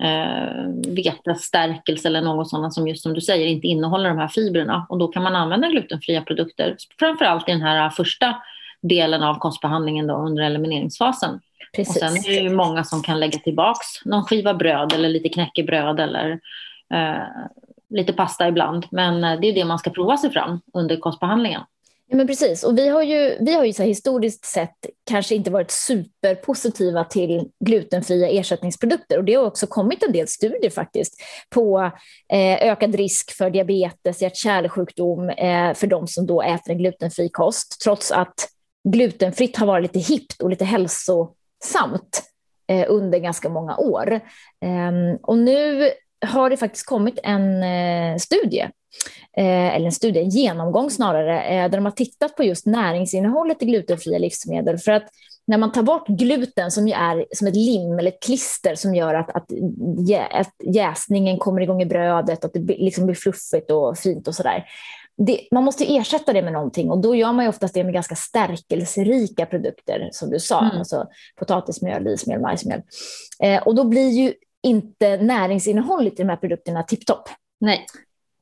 eh, 0.03 0.95
vetestärkelse 0.95 2.09
eller 2.09 2.21
något 2.21 2.49
sådant 2.49 2.75
som 2.75 2.89
just 2.89 3.03
som 3.03 3.15
du 3.15 3.21
säger 3.21 3.47
inte 3.47 3.67
innehåller 3.67 4.09
de 4.09 4.19
här 4.19 4.29
fibrerna. 4.29 4.87
Och 4.89 4.99
då 4.99 5.09
kan 5.09 5.23
man 5.23 5.37
använda 5.37 5.69
glutenfria 5.69 6.23
produkter, 6.23 6.77
framförallt 6.99 7.49
i 7.49 7.53
den 7.53 7.63
här 7.63 7.91
första 7.91 8.37
delen 8.83 9.23
av 9.23 9.35
kostbehandlingen 9.35 10.07
då, 10.07 10.15
under 10.15 10.43
elimineringsfasen. 10.43 11.41
Precis. 11.77 11.97
Och 11.97 12.09
sen 12.09 12.17
är 12.17 12.41
det 12.41 12.49
ju 12.49 12.51
många 12.51 12.85
som 12.85 13.03
kan 13.03 13.21
lägga 13.21 13.39
tillbaks 13.39 14.05
någon 14.05 14.25
skiva 14.25 14.55
bröd 14.55 14.93
eller 14.93 15.09
lite 15.09 15.29
knäckebröd 15.29 16.01
eller 16.01 16.41
eh, 16.95 17.23
lite 17.91 18.13
pasta 18.13 18.49
ibland. 18.49 18.87
Men 18.91 19.25
eh, 19.25 19.41
det 19.41 19.49
är 19.49 19.55
det 19.55 19.65
man 19.65 19.79
ska 19.79 19.91
prova 19.91 20.17
sig 20.17 20.31
fram 20.31 20.61
under 20.73 20.97
kostbehandlingen. 20.97 21.63
Ja, 22.11 22.17
men 22.17 22.27
precis, 22.27 22.65
och 22.65 22.79
vi 22.79 22.89
har 22.89 23.03
ju, 23.03 23.37
vi 23.41 23.55
har 23.55 23.65
ju 23.65 23.73
så 23.73 23.83
historiskt 23.83 24.45
sett 24.45 24.87
kanske 25.11 25.35
inte 25.35 25.51
varit 25.51 25.71
superpositiva 25.71 27.05
till 27.05 27.49
glutenfria 27.65 28.29
ersättningsprodukter 28.29 29.19
och 29.19 29.25
det 29.25 29.35
har 29.35 29.45
också 29.45 29.67
kommit 29.67 30.03
en 30.03 30.13
del 30.13 30.29
studier 30.29 30.71
faktiskt 30.71 31.15
på 31.51 31.91
eh, 32.33 32.69
ökad 32.69 32.95
risk 32.95 33.37
för 33.37 33.51
diabetes, 33.51 34.23
hjärt-kärlsjukdom 34.23 35.29
eh, 35.29 35.75
för 35.75 35.87
de 35.87 36.07
som 36.07 36.27
då 36.27 36.43
äter 36.43 36.71
en 36.73 36.79
glutenfri 36.79 37.29
kost, 37.29 37.81
trots 37.85 38.11
att 38.11 38.49
glutenfritt 38.89 39.57
har 39.57 39.67
varit 39.67 39.95
lite 39.95 40.13
hippt 40.13 40.43
och 40.43 40.51
lite 40.51 40.65
hälsosamt 40.65 42.23
eh, 42.69 42.87
under 42.89 43.19
ganska 43.19 43.49
många 43.49 43.77
år. 43.77 44.21
Ehm, 44.65 45.17
och 45.23 45.39
nu 45.39 45.91
har 46.27 46.51
det 46.51 46.57
faktiskt 46.57 46.87
kommit 46.87 47.19
en 47.23 47.63
eh, 47.63 48.17
studie 48.17 48.71
Eh, 49.37 49.77
eller 49.77 49.87
en 49.87 49.93
studie, 49.93 50.21
en 50.21 50.29
genomgång 50.29 50.91
snarare, 50.91 51.43
eh, 51.43 51.71
där 51.71 51.79
de 51.79 51.85
har 51.85 51.93
tittat 51.93 52.37
på 52.37 52.45
just 52.45 52.67
näringsinnehållet 52.67 53.63
i 53.63 53.67
glutenfria 53.67 54.19
livsmedel. 54.19 54.79
För 54.79 54.93
att 54.93 55.05
när 55.47 55.59
man 55.59 55.73
tar 55.73 55.83
bort 55.83 56.09
gluten, 56.09 56.71
som 56.71 56.89
ju 56.89 56.95
är 56.95 57.27
som 57.33 57.47
ett 57.47 57.57
lim 57.57 57.99
eller 57.99 58.09
ett 58.09 58.23
klister 58.23 58.75
som 58.75 58.95
gör 58.95 59.15
att, 59.15 59.31
att, 59.31 59.53
att 60.33 60.55
jäsningen 60.65 61.39
kommer 61.39 61.61
igång 61.61 61.83
i 61.83 61.87
brödet, 61.87 62.45
att 62.45 62.53
det 62.53 62.61
liksom 62.61 63.07
blir 63.07 63.15
fluffigt 63.15 63.71
och 63.71 63.99
fint 63.99 64.29
och 64.29 64.35
sådär. 64.35 64.65
Det, 65.27 65.41
man 65.51 65.65
måste 65.65 65.97
ersätta 65.97 66.33
det 66.33 66.43
med 66.43 66.53
någonting 66.53 66.91
och 66.91 66.99
då 66.99 67.15
gör 67.15 67.33
man 67.33 67.45
ju 67.45 67.49
oftast 67.49 67.75
det 67.75 67.85
med 67.85 67.95
ganska 67.95 68.15
stärkelserika 68.15 69.47
produkter, 69.47 70.09
som 70.13 70.31
du 70.31 70.39
sa, 70.39 70.61
mm. 70.61 70.79
alltså 70.79 71.07
potatismjöl, 71.39 72.05
rismjöl, 72.05 72.41
majsmjöl. 72.41 72.83
Eh, 73.43 73.63
och 73.63 73.75
då 73.75 73.85
blir 73.85 74.09
ju 74.09 74.33
inte 74.69 75.17
näringsinnehållet 75.17 76.13
i 76.13 76.23
de 76.23 76.29
här 76.29 76.37
produkterna 76.37 76.83
tipptopp. 76.83 77.29
Nej. 77.61 77.87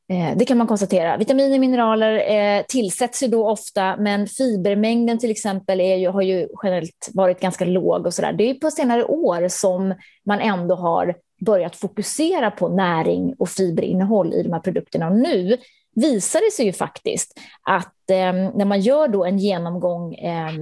Eh, 0.09 0.37
det 0.37 0.45
kan 0.45 0.59
man 0.59 0.67
konstatera. 0.67 1.17
Vitaminer 1.17 1.55
och 1.55 1.61
mineraler 1.61 2.33
eh, 2.33 2.63
tillsätts 2.69 3.23
ju 3.23 3.27
då 3.27 3.51
ofta, 3.51 3.97
men 3.97 4.27
fibermängden 4.27 5.19
till 5.19 5.31
exempel 5.31 5.81
är 5.81 5.97
ju, 5.97 6.09
har 6.09 6.23
ju 6.23 6.49
generellt 6.63 7.11
varit 7.15 7.41
ganska 7.41 7.65
låg. 7.65 8.07
och 8.07 8.15
så 8.15 8.23
där. 8.23 8.33
Det 8.33 8.51
är 8.51 8.55
på 8.55 8.71
senare 8.71 9.05
år 9.05 9.49
som 9.49 9.95
man 10.27 10.41
ändå 10.41 10.75
har 10.75 11.15
börjat 11.41 11.77
fokusera 11.77 12.51
på 12.51 12.69
näring 12.69 13.35
och 13.39 13.49
fiberinnehåll 13.49 14.33
i 14.33 14.43
de 14.43 14.53
här 14.53 14.61
produkterna. 14.61 15.09
Och 15.09 15.17
nu 15.17 15.57
visar 15.95 16.41
det 16.41 16.53
sig 16.53 16.67
ju 16.67 16.73
faktiskt 16.73 17.41
att 17.63 18.11
eh, 18.11 18.33
när 18.33 18.65
man 18.65 18.81
gör 18.81 19.09
då 19.09 19.25
en 19.25 19.39
genomgång 19.39 20.15
eh, 20.15 20.53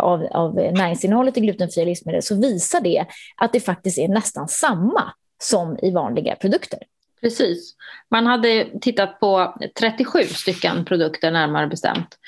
av, 0.00 0.26
av 0.30 0.54
näringsinnehållet 0.54 1.36
i 1.36 1.40
glutenfria 1.40 1.84
livsmedel 1.84 2.22
så 2.22 2.40
visar 2.40 2.80
det 2.80 3.06
att 3.36 3.52
det 3.52 3.60
faktiskt 3.60 3.98
är 3.98 4.08
nästan 4.08 4.48
samma 4.48 5.12
som 5.38 5.78
i 5.82 5.90
vanliga 5.90 6.36
produkter. 6.36 6.78
Precis. 7.20 7.74
Man 8.10 8.26
hade 8.26 8.66
tittat 8.80 9.20
på 9.20 9.54
37 9.80 10.22
stycken 10.22 10.84
produkter 10.84 11.30
närmare 11.30 11.66
bestämt. 11.66 12.18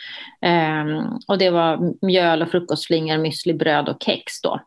Eh, 0.43 0.85
och 1.29 1.39
det 1.39 1.51
var 1.51 2.07
mjöl 2.07 2.43
och 2.43 2.51
frukostflingor, 2.51 3.19
müsli, 3.19 3.59
bröd 3.59 3.89
och 3.89 4.03
kex 4.03 4.41
då. 4.43 4.61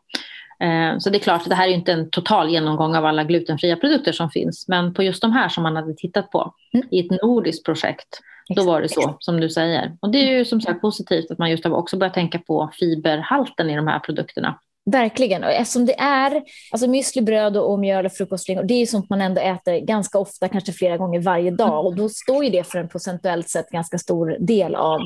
Eh, 0.60 0.98
så 0.98 1.10
det 1.10 1.18
är 1.18 1.20
klart, 1.20 1.42
att 1.42 1.48
det 1.48 1.54
här 1.54 1.68
är 1.68 1.72
inte 1.72 1.92
en 1.92 2.10
total 2.10 2.50
genomgång 2.50 2.96
av 2.96 3.04
alla 3.06 3.24
glutenfria 3.24 3.76
produkter 3.76 4.12
som 4.12 4.30
finns. 4.30 4.68
Men 4.68 4.94
på 4.94 5.02
just 5.02 5.22
de 5.22 5.32
här 5.32 5.48
som 5.48 5.62
man 5.62 5.76
hade 5.76 5.94
tittat 5.94 6.30
på 6.30 6.54
mm. 6.74 6.88
i 6.90 7.00
ett 7.00 7.22
nordiskt 7.22 7.64
projekt, 7.64 8.20
då 8.56 8.64
var 8.64 8.80
det 8.80 8.88
så 8.88 9.16
som 9.18 9.40
du 9.40 9.50
säger. 9.50 9.96
Och 10.00 10.10
det 10.10 10.18
är 10.18 10.38
ju 10.38 10.44
som 10.44 10.60
sagt 10.60 10.80
positivt 10.80 11.30
att 11.30 11.38
man 11.38 11.50
just 11.50 11.64
har 11.64 11.72
också 11.72 11.96
börjat 11.96 12.14
tänka 12.14 12.38
på 12.38 12.70
fiberhalten 12.78 13.70
i 13.70 13.76
de 13.76 13.86
här 13.86 13.98
produkterna. 13.98 14.58
Verkligen, 14.90 15.44
och 15.44 15.50
eftersom 15.50 15.86
det 15.86 16.00
är 16.00 16.42
alltså 16.72 16.86
müsli, 16.86 17.22
bröd 17.22 17.56
och 17.56 17.78
mjöl 17.78 18.06
och 18.06 18.12
frukostflingor, 18.12 18.62
det 18.62 18.74
är 18.74 18.86
sånt 18.86 19.10
man 19.10 19.20
ändå 19.20 19.40
äter 19.40 19.78
ganska 19.78 20.18
ofta, 20.18 20.48
kanske 20.48 20.72
flera 20.72 20.96
gånger 20.96 21.20
varje 21.20 21.50
dag. 21.50 21.86
Och 21.86 21.96
då 21.96 22.08
står 22.08 22.44
ju 22.44 22.50
det 22.50 22.64
för 22.64 22.78
en 22.78 22.88
procentuellt 22.88 23.48
sett 23.48 23.70
ganska 23.70 23.98
stor 23.98 24.36
del 24.40 24.74
av 24.74 25.00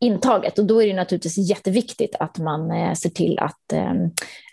intaget. 0.00 0.58
Och 0.58 0.64
då 0.64 0.82
är 0.82 0.86
det 0.86 0.94
naturligtvis 0.94 1.50
jätteviktigt 1.50 2.16
att 2.20 2.38
man 2.38 2.70
eh, 2.70 2.92
ser 2.92 3.10
till 3.10 3.38
att, 3.38 3.72
eh, 3.72 3.92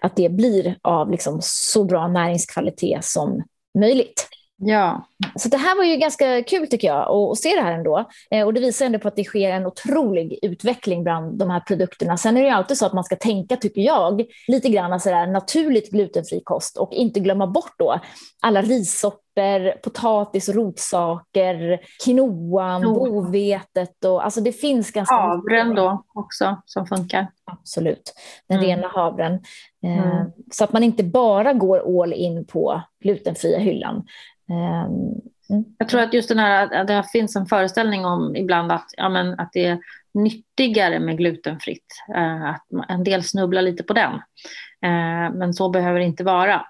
att 0.01 0.15
det 0.15 0.29
blir 0.29 0.75
av 0.81 1.11
liksom 1.11 1.39
så 1.41 1.83
bra 1.83 2.07
näringskvalitet 2.07 3.05
som 3.05 3.43
möjligt. 3.79 4.27
Ja. 4.63 5.05
Så 5.35 5.49
det 5.49 5.57
här 5.57 5.77
var 5.77 5.83
ju 5.83 5.97
ganska 5.97 6.43
kul 6.43 6.67
tycker 6.67 6.87
jag 6.87 7.09
att 7.09 7.37
se 7.37 7.49
det 7.55 7.61
här 7.61 7.73
ändå. 7.73 8.09
Eh, 8.31 8.45
och 8.45 8.53
det 8.53 8.59
visar 8.59 8.85
ändå 8.85 8.99
på 8.99 9.07
att 9.07 9.15
det 9.15 9.23
sker 9.23 9.51
en 9.51 9.65
otrolig 9.65 10.39
utveckling 10.41 11.03
bland 11.03 11.39
de 11.39 11.49
här 11.49 11.59
produkterna. 11.59 12.17
Sen 12.17 12.37
är 12.37 12.41
det 12.41 12.47
ju 12.47 12.53
alltid 12.53 12.77
så 12.77 12.85
att 12.85 12.93
man 12.93 13.03
ska 13.03 13.15
tänka, 13.15 13.55
tycker 13.55 13.81
jag, 13.81 14.23
lite 14.47 14.69
grann 14.69 14.99
sådär 14.99 15.27
naturligt 15.27 15.91
glutenfri 15.91 16.41
kost 16.43 16.77
och 16.77 16.93
inte 16.93 17.19
glömma 17.19 17.47
bort 17.47 17.73
då 17.77 17.99
alla 18.41 18.61
rissorter, 18.61 19.77
potatis, 19.83 20.49
rotsaker, 20.49 21.79
quinoan, 22.05 22.85
oh. 22.85 23.11
bovetet 23.11 24.05
och 24.05 24.25
alltså 24.25 24.41
det 24.41 24.51
finns 24.51 24.91
ganska 24.91 25.15
Havren 25.15 25.75
då 25.75 26.03
också 26.13 26.61
som 26.65 26.85
funkar. 26.87 27.27
Absolut, 27.45 28.13
den 28.47 28.57
mm. 28.57 28.69
rena 28.69 28.87
havren. 28.87 29.33
Eh, 29.83 30.11
mm. 30.11 30.31
Så 30.51 30.63
att 30.63 30.73
man 30.73 30.83
inte 30.83 31.03
bara 31.03 31.53
går 31.53 32.03
all 32.03 32.13
in 32.13 32.45
på 32.45 32.81
glutenfria 33.03 33.59
hyllan. 33.59 34.03
Ehm, 34.49 35.21
mm. 35.49 35.65
Jag 35.77 35.89
tror 35.89 36.01
att 36.01 36.13
just 36.13 36.29
den 36.29 36.39
här, 36.39 36.73
att 36.73 36.87
det 36.87 37.03
finns 37.11 37.35
en 37.35 37.45
föreställning 37.45 38.05
om 38.05 38.35
ibland 38.35 38.71
att, 38.71 38.87
ja, 38.97 39.09
men, 39.09 39.39
att 39.39 39.49
det 39.53 39.65
är 39.65 39.79
nyttigare 40.13 40.99
med 40.99 41.17
glutenfritt. 41.17 41.85
Eh, 42.15 42.45
att 42.45 42.65
en 42.89 43.03
del 43.03 43.23
snubblar 43.23 43.61
lite 43.61 43.83
på 43.83 43.93
den. 43.93 44.13
Eh, 44.83 45.33
men 45.33 45.53
så 45.53 45.69
behöver 45.69 45.99
det 45.99 46.05
inte 46.05 46.23
vara. 46.23 46.65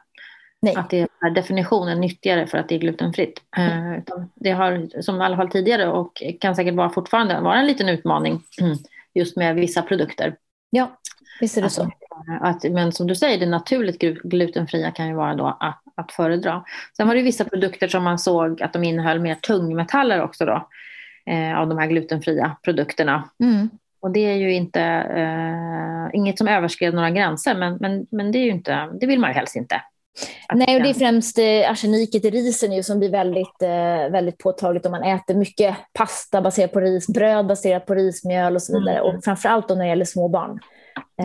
Nej. 0.62 0.76
Att 0.76 0.90
det 0.90 1.08
är 1.26 1.30
definitionen 1.30 2.02
nyttigare 2.02 2.48
för 2.48 2.58
att 2.58 2.70
det 2.70 2.76
är 2.76 2.80
glutenfritt. 2.80 3.42
Eh, 3.58 4.18
det 4.36 4.52
har, 4.52 5.02
som 5.02 5.22
i 5.22 5.24
alla 5.24 5.38
fall 5.38 5.50
tidigare 5.50 5.88
och 5.88 6.24
kan 6.40 6.56
säkert 6.56 6.76
vara 6.76 6.90
fortfarande, 6.90 7.42
vara 7.42 7.60
en 7.60 7.68
liten 7.68 7.90
utmaning 7.90 8.42
just 9.14 9.38
med 9.38 9.56
vissa 9.56 9.82
produkter. 9.82 10.36
Ja, 10.70 11.00
visst 11.40 11.58
är 11.58 11.62
det 11.62 11.70
så. 11.70 11.92
Att, 12.42 12.64
men 12.64 12.92
som 12.92 13.08
du 13.08 13.16
säger, 13.16 13.40
det 13.40 13.46
naturligt 13.46 14.00
glutenfria 14.24 14.92
kan 14.92 15.08
ju 15.08 15.14
vara 15.14 15.36
då 15.36 15.58
att, 15.60 15.81
att 15.96 16.12
föredra. 16.12 16.64
Sen 16.98 17.08
var 17.08 17.16
det 17.16 17.22
vissa 17.22 17.46
produkter 17.46 17.88
som 17.88 18.04
man 18.04 18.20
såg 18.20 18.62
att 18.62 18.74
de 18.74 18.84
innehöll 18.84 19.20
mer 19.20 19.36
tungmetaller 19.36 20.22
också 20.22 20.46
då, 20.46 20.68
eh, 21.26 21.60
av 21.60 21.70
de 21.70 21.78
här 21.78 21.88
glutenfria 21.88 22.56
produkterna. 22.64 23.30
Mm. 23.44 23.70
Och 24.02 24.12
det 24.12 24.20
är 24.20 24.36
ju 24.36 24.54
inte, 24.54 24.82
eh, 25.16 26.16
inget 26.20 26.38
som 26.38 26.48
överskred 26.48 26.94
några 26.94 27.10
gränser, 27.10 27.56
men, 27.56 27.78
men, 27.80 28.08
men 28.12 28.32
det, 28.32 28.38
är 28.38 28.44
ju 28.44 28.52
inte, 28.52 28.90
det 29.02 29.08
vill 29.08 29.20
man 29.20 29.30
ju 29.30 29.34
helst 29.34 29.56
inte. 29.56 29.82
Nej, 30.54 30.76
och 30.76 30.84
det 30.84 30.90
är 30.90 30.94
främst 30.94 31.38
eh, 31.38 31.72
arseniket 31.72 32.26
i 32.26 32.30
risen 32.30 32.72
ju 32.72 32.84
som 32.84 33.00
blir 33.00 33.10
väldigt, 33.10 33.62
eh, 33.62 34.12
väldigt 34.12 34.38
påtagligt 34.38 34.86
om 34.86 34.92
man 34.92 35.04
äter 35.04 35.36
mycket 35.36 35.76
pasta 35.94 36.42
baserat 36.42 36.72
på 36.72 36.80
ris, 36.80 37.08
bröd 37.08 37.48
baserat 37.48 37.86
på 37.86 37.96
rismjöl 37.96 38.56
och 38.56 38.62
så 38.62 38.80
vidare. 38.80 39.00
Mm. 39.00 39.16
Och 39.16 39.24
framförallt 39.24 39.70
när 39.70 39.76
det 39.76 39.88
gäller 39.88 40.06
små 40.06 40.28
barn. 40.28 40.60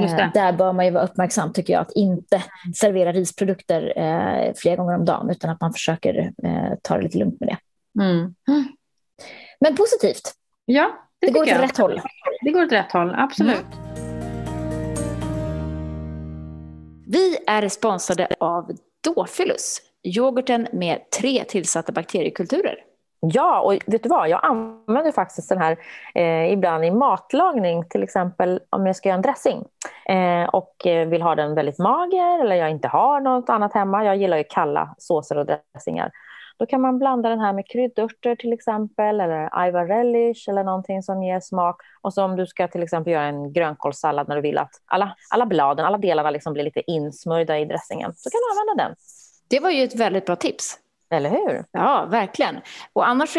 Eh, 0.04 0.32
där 0.34 0.52
bör 0.52 0.72
man 0.72 0.84
ju 0.84 0.90
vara 0.90 1.04
uppmärksam 1.04 1.52
tycker 1.52 1.72
jag, 1.72 1.80
att 1.80 1.92
inte 1.92 2.42
servera 2.74 3.12
risprodukter 3.12 3.92
eh, 3.96 4.52
flera 4.56 4.76
gånger 4.76 4.94
om 4.94 5.04
dagen, 5.04 5.30
utan 5.30 5.50
att 5.50 5.60
man 5.60 5.72
försöker 5.72 6.32
eh, 6.42 6.72
ta 6.82 6.96
det 6.96 7.02
lite 7.02 7.18
lugnt 7.18 7.40
med 7.40 7.48
det. 7.48 7.58
Mm. 8.02 8.34
Men 9.60 9.76
positivt. 9.76 10.32
Ja, 10.64 10.90
det, 11.20 11.26
det 11.26 11.32
går 11.32 11.42
åt 11.42 11.48
rätt 11.48 11.78
håll. 11.78 12.00
Det 12.40 12.50
går 12.50 12.64
åt 12.64 12.72
rätt 12.72 12.92
håll, 12.92 13.14
absolut. 13.16 13.56
Mm. 13.56 13.86
Vi 17.08 17.38
är 17.46 17.68
sponsrade 17.68 18.28
av 18.40 18.70
Dofilus, 19.04 19.78
yoghurten 20.02 20.66
med 20.72 21.10
tre 21.10 21.44
tillsatta 21.44 21.92
bakteriekulturer. 21.92 22.76
Ja, 23.20 23.60
och 23.60 23.78
vet 23.86 24.02
du 24.02 24.08
vad? 24.08 24.28
Jag 24.28 24.40
använder 24.44 25.12
faktiskt 25.12 25.48
den 25.48 25.58
här 25.58 25.76
eh, 26.14 26.52
ibland 26.52 26.84
i 26.84 26.90
matlagning, 26.90 27.88
till 27.88 28.02
exempel 28.02 28.60
om 28.70 28.86
jag 28.86 28.96
ska 28.96 29.08
göra 29.08 29.16
en 29.16 29.22
dressing 29.22 29.64
eh, 30.08 30.48
och 30.48 30.86
eh, 30.86 31.08
vill 31.08 31.22
ha 31.22 31.34
den 31.34 31.54
väldigt 31.54 31.78
mager 31.78 32.40
eller 32.40 32.56
jag 32.56 32.70
inte 32.70 32.88
har 32.88 33.20
något 33.20 33.50
annat 33.50 33.74
hemma. 33.74 34.04
Jag 34.04 34.16
gillar 34.16 34.36
ju 34.36 34.44
kalla 34.44 34.94
såser 34.98 35.38
och 35.38 35.46
dressingar. 35.46 36.10
Då 36.58 36.66
kan 36.66 36.80
man 36.80 36.98
blanda 36.98 37.28
den 37.28 37.40
här 37.40 37.52
med 37.52 37.68
kryddörter 37.68 38.36
till 38.36 38.52
exempel 38.52 39.20
eller 39.20 39.66
Ivar 39.68 39.86
relish 39.86 40.48
eller 40.48 40.64
någonting 40.64 41.02
som 41.02 41.22
ger 41.22 41.40
smak. 41.40 41.76
Och 42.02 42.14
så 42.14 42.24
om 42.24 42.36
du 42.36 42.46
ska 42.46 42.68
till 42.68 42.82
exempel 42.82 43.12
göra 43.12 43.24
en 43.24 43.52
grönkålssallad 43.52 44.28
när 44.28 44.36
du 44.36 44.42
vill 44.42 44.58
att 44.58 44.70
alla, 44.86 45.16
alla 45.30 45.46
bladen, 45.46 45.86
alla 45.86 45.98
delarna 45.98 46.30
liksom 46.30 46.52
blir 46.52 46.64
lite 46.64 46.90
insmörjda 46.90 47.58
i 47.58 47.64
dressingen, 47.64 48.14
så 48.16 48.30
kan 48.30 48.38
du 48.38 48.60
använda 48.60 48.84
den. 48.84 48.96
Det 49.48 49.60
var 49.60 49.70
ju 49.70 49.84
ett 49.84 50.00
väldigt 50.00 50.26
bra 50.26 50.36
tips. 50.36 50.78
Eller 51.10 51.30
hur? 51.30 51.64
Ja, 51.70 52.06
verkligen. 52.10 52.56
Och 52.92 53.08
annars 53.08 53.36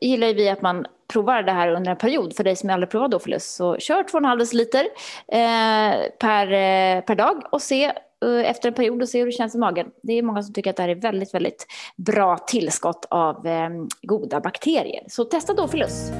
gillar 0.00 0.34
vi 0.34 0.48
att 0.48 0.62
man 0.62 0.86
provar 1.12 1.42
det 1.42 1.52
här 1.52 1.68
under 1.68 1.90
en 1.90 1.96
period. 1.96 2.36
För 2.36 2.44
dig 2.44 2.56
som 2.56 2.70
aldrig 2.70 2.90
provat 2.90 3.10
Dofilus, 3.10 3.54
så 3.54 3.78
kör 3.78 4.02
2,5 4.02 4.38
deciliter 4.38 4.84
eh, 5.28 6.10
per, 6.18 6.46
eh, 6.46 7.04
per 7.04 7.14
dag 7.14 7.42
och 7.52 7.62
se 7.62 7.84
eh, 7.84 8.50
efter 8.50 8.68
en 8.68 8.74
period 8.74 9.02
och 9.02 9.08
se 9.08 9.18
hur 9.18 9.26
det 9.26 9.32
känns 9.32 9.54
i 9.54 9.58
magen. 9.58 9.86
Det 10.02 10.12
är 10.12 10.22
många 10.22 10.42
som 10.42 10.54
tycker 10.54 10.70
att 10.70 10.76
det 10.76 10.82
här 10.82 10.90
är 10.90 10.94
väldigt, 10.94 11.34
väldigt 11.34 11.66
bra 11.96 12.36
tillskott 12.36 13.06
av 13.10 13.46
eh, 13.46 13.70
goda 14.02 14.40
bakterier. 14.40 15.02
Så 15.08 15.24
testa 15.24 15.54
Dofilus. 15.54 16.10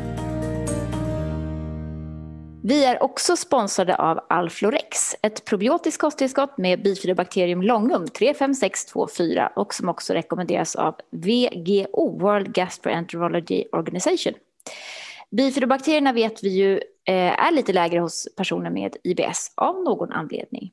Vi 2.63 2.85
är 2.85 3.03
också 3.03 3.37
sponsrade 3.37 3.97
av 3.97 4.21
Alflorex, 4.29 5.17
ett 5.23 5.45
probiotiskt 5.45 6.01
kosttillskott 6.01 6.59
med 6.59 6.83
bifidobakterium 6.83 7.63
longum 7.63 8.09
35624 8.09 9.53
och 9.57 9.75
som 9.75 9.89
också 9.89 10.13
rekommenderas 10.13 10.77
av 10.77 10.95
VGO, 11.11 12.19
World 12.19 12.53
Gastroenterology 12.53 13.65
Organization. 13.73 14.35
Bifidobakterierna 15.31 16.13
vet 16.13 16.45
vi 16.45 16.49
ju 16.49 16.75
eh, 17.05 17.45
är 17.45 17.53
lite 17.53 17.73
lägre 17.73 18.01
hos 18.01 18.29
personer 18.37 18.71
med 18.71 18.97
IBS 19.05 19.53
av 19.57 19.85
någon 19.85 20.13
anledning 20.13 20.73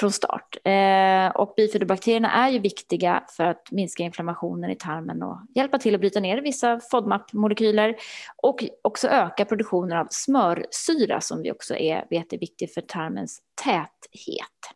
från 0.00 0.12
start. 0.12 0.56
Eh, 0.64 1.36
och 1.36 1.54
bifidobakterierna 1.56 2.30
är 2.30 2.48
ju 2.48 2.58
viktiga 2.58 3.24
för 3.36 3.44
att 3.44 3.70
minska 3.70 4.02
inflammationen 4.02 4.70
i 4.70 4.76
tarmen 4.76 5.22
och 5.22 5.38
hjälpa 5.54 5.78
till 5.78 5.94
att 5.94 6.00
bryta 6.00 6.20
ner 6.20 6.42
vissa 6.42 6.80
FODMAP-molekyler 6.90 7.94
och 8.42 8.64
också 8.82 9.08
öka 9.08 9.44
produktionen 9.44 9.98
av 9.98 10.06
smörsyra 10.10 11.20
som 11.20 11.42
vi 11.42 11.52
också 11.52 11.76
är, 11.76 12.06
vet 12.10 12.32
är 12.32 12.38
viktig 12.38 12.74
för 12.74 12.80
tarmens 12.80 13.40
täthet. 13.64 14.74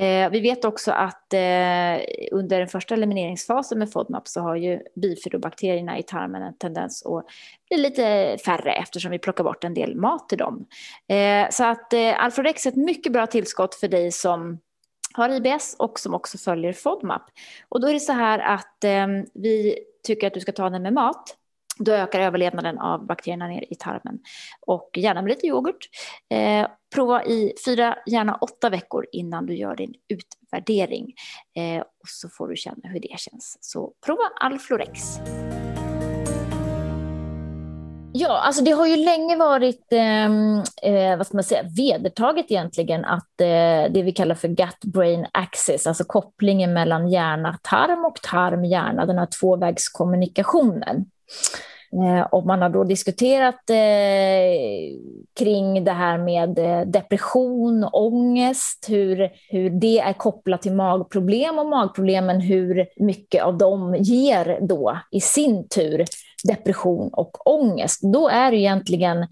Eh, 0.00 0.30
vi 0.30 0.40
vet 0.40 0.64
också 0.64 0.92
att 0.92 1.32
eh, 1.32 2.00
under 2.32 2.58
den 2.58 2.68
första 2.68 2.94
elimineringsfasen 2.94 3.78
med 3.78 3.92
FODMAP 3.92 4.28
så 4.28 4.40
har 4.40 4.56
ju 4.56 4.80
bifidobakterierna 4.96 5.98
i 5.98 6.02
tarmen 6.02 6.42
en 6.42 6.58
tendens 6.58 7.06
att 7.06 7.24
bli 7.68 7.78
lite 7.78 8.36
färre 8.44 8.72
eftersom 8.72 9.10
vi 9.10 9.18
plockar 9.18 9.44
bort 9.44 9.64
en 9.64 9.74
del 9.74 9.96
mat 9.96 10.28
till 10.28 10.38
dem. 10.38 10.66
Eh, 11.08 11.50
så 11.50 11.64
att 11.64 11.92
eh, 11.92 12.24
Alfredex 12.24 12.66
är 12.66 12.70
ett 12.70 12.76
mycket 12.76 13.12
bra 13.12 13.26
tillskott 13.26 13.74
för 13.74 13.88
dig 13.88 14.12
som 14.12 14.58
har 15.14 15.28
IBS 15.28 15.76
och 15.78 15.98
som 15.98 16.14
också 16.14 16.38
följer 16.38 16.72
FODMAP. 16.72 17.22
Och 17.68 17.80
då 17.80 17.88
är 17.88 17.92
det 17.92 18.00
så 18.00 18.12
här 18.12 18.38
att 18.38 18.84
eh, 18.84 19.06
vi 19.34 19.78
tycker 20.06 20.26
att 20.26 20.34
du 20.34 20.40
ska 20.40 20.52
ta 20.52 20.70
den 20.70 20.82
med 20.82 20.92
mat 20.92 21.36
då 21.84 21.92
ökar 21.92 22.20
överlevnaden 22.20 22.78
av 22.78 23.06
bakterierna 23.06 23.46
ner 23.46 23.64
i 23.70 23.74
tarmen. 23.74 24.18
Och 24.66 24.90
gärna 24.96 25.22
med 25.22 25.30
lite 25.30 25.46
yoghurt. 25.46 25.88
Eh, 26.34 26.68
prova 26.94 27.24
i 27.24 27.52
fyra, 27.64 27.98
gärna 28.06 28.34
åtta 28.34 28.70
veckor 28.70 29.06
innan 29.12 29.46
du 29.46 29.56
gör 29.56 29.76
din 29.76 29.94
utvärdering. 30.08 31.14
Eh, 31.56 31.80
och 31.80 32.08
så 32.08 32.28
får 32.28 32.48
du 32.48 32.56
känna 32.56 32.88
hur 32.88 33.00
det 33.00 33.18
känns. 33.18 33.58
Så 33.60 33.92
prova 34.06 34.22
Alflorex. 34.40 35.20
Ja, 38.12 38.38
alltså 38.38 38.64
det 38.64 38.70
har 38.70 38.86
ju 38.86 38.96
länge 38.96 39.36
varit 39.36 39.86
ehm, 39.90 40.62
eh, 40.82 41.16
vad 41.16 41.26
ska 41.26 41.36
man 41.36 41.44
säga, 41.44 41.62
vedertaget 41.76 42.50
egentligen 42.50 43.04
att 43.04 43.40
eh, 43.40 43.92
det 43.92 44.02
vi 44.04 44.12
kallar 44.12 44.34
för 44.34 44.48
gut-brain 44.48 45.26
axis, 45.32 45.86
alltså 45.86 46.04
kopplingen 46.04 46.72
mellan 46.72 47.08
hjärna-tarm 47.08 48.04
och 48.04 48.22
tarm-hjärna, 48.22 49.06
den 49.06 49.18
här 49.18 49.28
tvåvägskommunikationen 49.40 51.04
Eh, 51.92 52.20
och 52.20 52.46
man 52.46 52.62
har 52.62 52.68
då 52.68 52.84
diskuterat 52.84 53.70
eh, 53.70 54.98
kring 55.38 55.84
det 55.84 55.92
här 55.92 56.18
med 56.18 56.58
eh, 56.58 56.80
depression, 56.80 57.84
ångest, 57.92 58.86
hur, 58.88 59.30
hur 59.48 59.70
det 59.70 59.98
är 59.98 60.12
kopplat 60.12 60.62
till 60.62 60.72
magproblem 60.72 61.58
och 61.58 61.66
magproblemen, 61.66 62.40
hur 62.40 62.86
mycket 62.96 63.42
av 63.42 63.58
dem 63.58 63.96
ger 63.98 64.58
då 64.60 64.98
i 65.10 65.20
sin 65.20 65.68
tur 65.68 66.04
depression 66.44 67.10
och 67.12 67.48
ångest. 67.50 68.00
Då 68.02 68.28
är 68.28 68.50
det 68.50 68.56
egentligen 68.56 69.26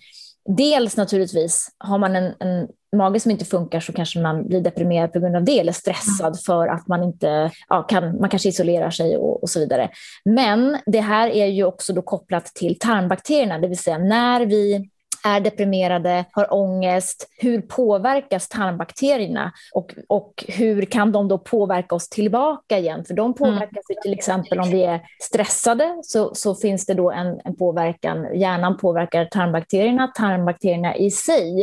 dels 0.56 0.96
naturligtvis, 0.96 1.68
har 1.78 1.98
man 1.98 2.16
en, 2.16 2.34
en 2.40 2.68
mage 2.96 3.20
som 3.20 3.30
inte 3.30 3.44
funkar 3.44 3.80
så 3.80 3.92
kanske 3.92 4.20
man 4.20 4.48
blir 4.48 4.60
deprimerad 4.60 5.12
på 5.12 5.20
grund 5.20 5.36
av 5.36 5.44
det 5.44 5.60
eller 5.60 5.72
stressad 5.72 6.26
mm. 6.26 6.38
för 6.46 6.68
att 6.68 6.88
man 6.88 7.02
inte 7.02 7.50
ja, 7.68 7.82
kan, 7.82 8.20
man 8.20 8.30
kanske 8.30 8.48
isolerar 8.48 8.90
sig 8.90 9.16
och, 9.16 9.42
och, 9.42 9.50
så 9.50 9.60
vidare. 9.60 9.90
Men 10.24 10.78
det 10.86 11.00
här 11.00 11.28
är 11.28 11.46
ju 11.46 11.64
också 11.64 11.92
då 11.92 12.02
kopplat 12.02 12.46
till 12.46 12.78
tarmbakterierna, 12.78 13.58
det 13.58 13.68
vill 13.68 13.78
säga 13.78 13.98
när 13.98 14.46
vi 14.46 14.90
är 15.24 15.40
deprimerade, 15.40 16.24
har 16.32 16.54
ångest, 16.54 17.28
hur 17.38 17.60
påverkas 17.60 18.48
tarmbakterierna 18.48 19.52
och, 19.74 19.94
och 20.08 20.44
hur 20.48 20.82
kan 20.82 21.12
de 21.12 21.28
då 21.28 21.38
påverka 21.38 21.94
oss 21.94 22.08
tillbaka 22.08 22.78
igen? 22.78 23.04
För 23.04 23.14
de 23.14 23.24
mm. 23.26 23.34
påverkas 23.34 23.90
mm. 23.90 24.02
till 24.02 24.12
exempel 24.12 24.60
om 24.60 24.70
vi 24.70 24.82
är 24.82 25.00
stressade 25.22 25.98
så, 26.02 26.34
så 26.34 26.54
finns 26.54 26.86
det 26.86 26.94
då 26.94 27.10
en, 27.10 27.40
en 27.44 27.56
påverkan, 27.56 28.38
hjärnan 28.38 28.76
påverkar 28.76 29.24
tarmbakterierna, 29.24 30.06
tarmbakterierna 30.06 30.96
i 30.96 31.10
sig 31.10 31.62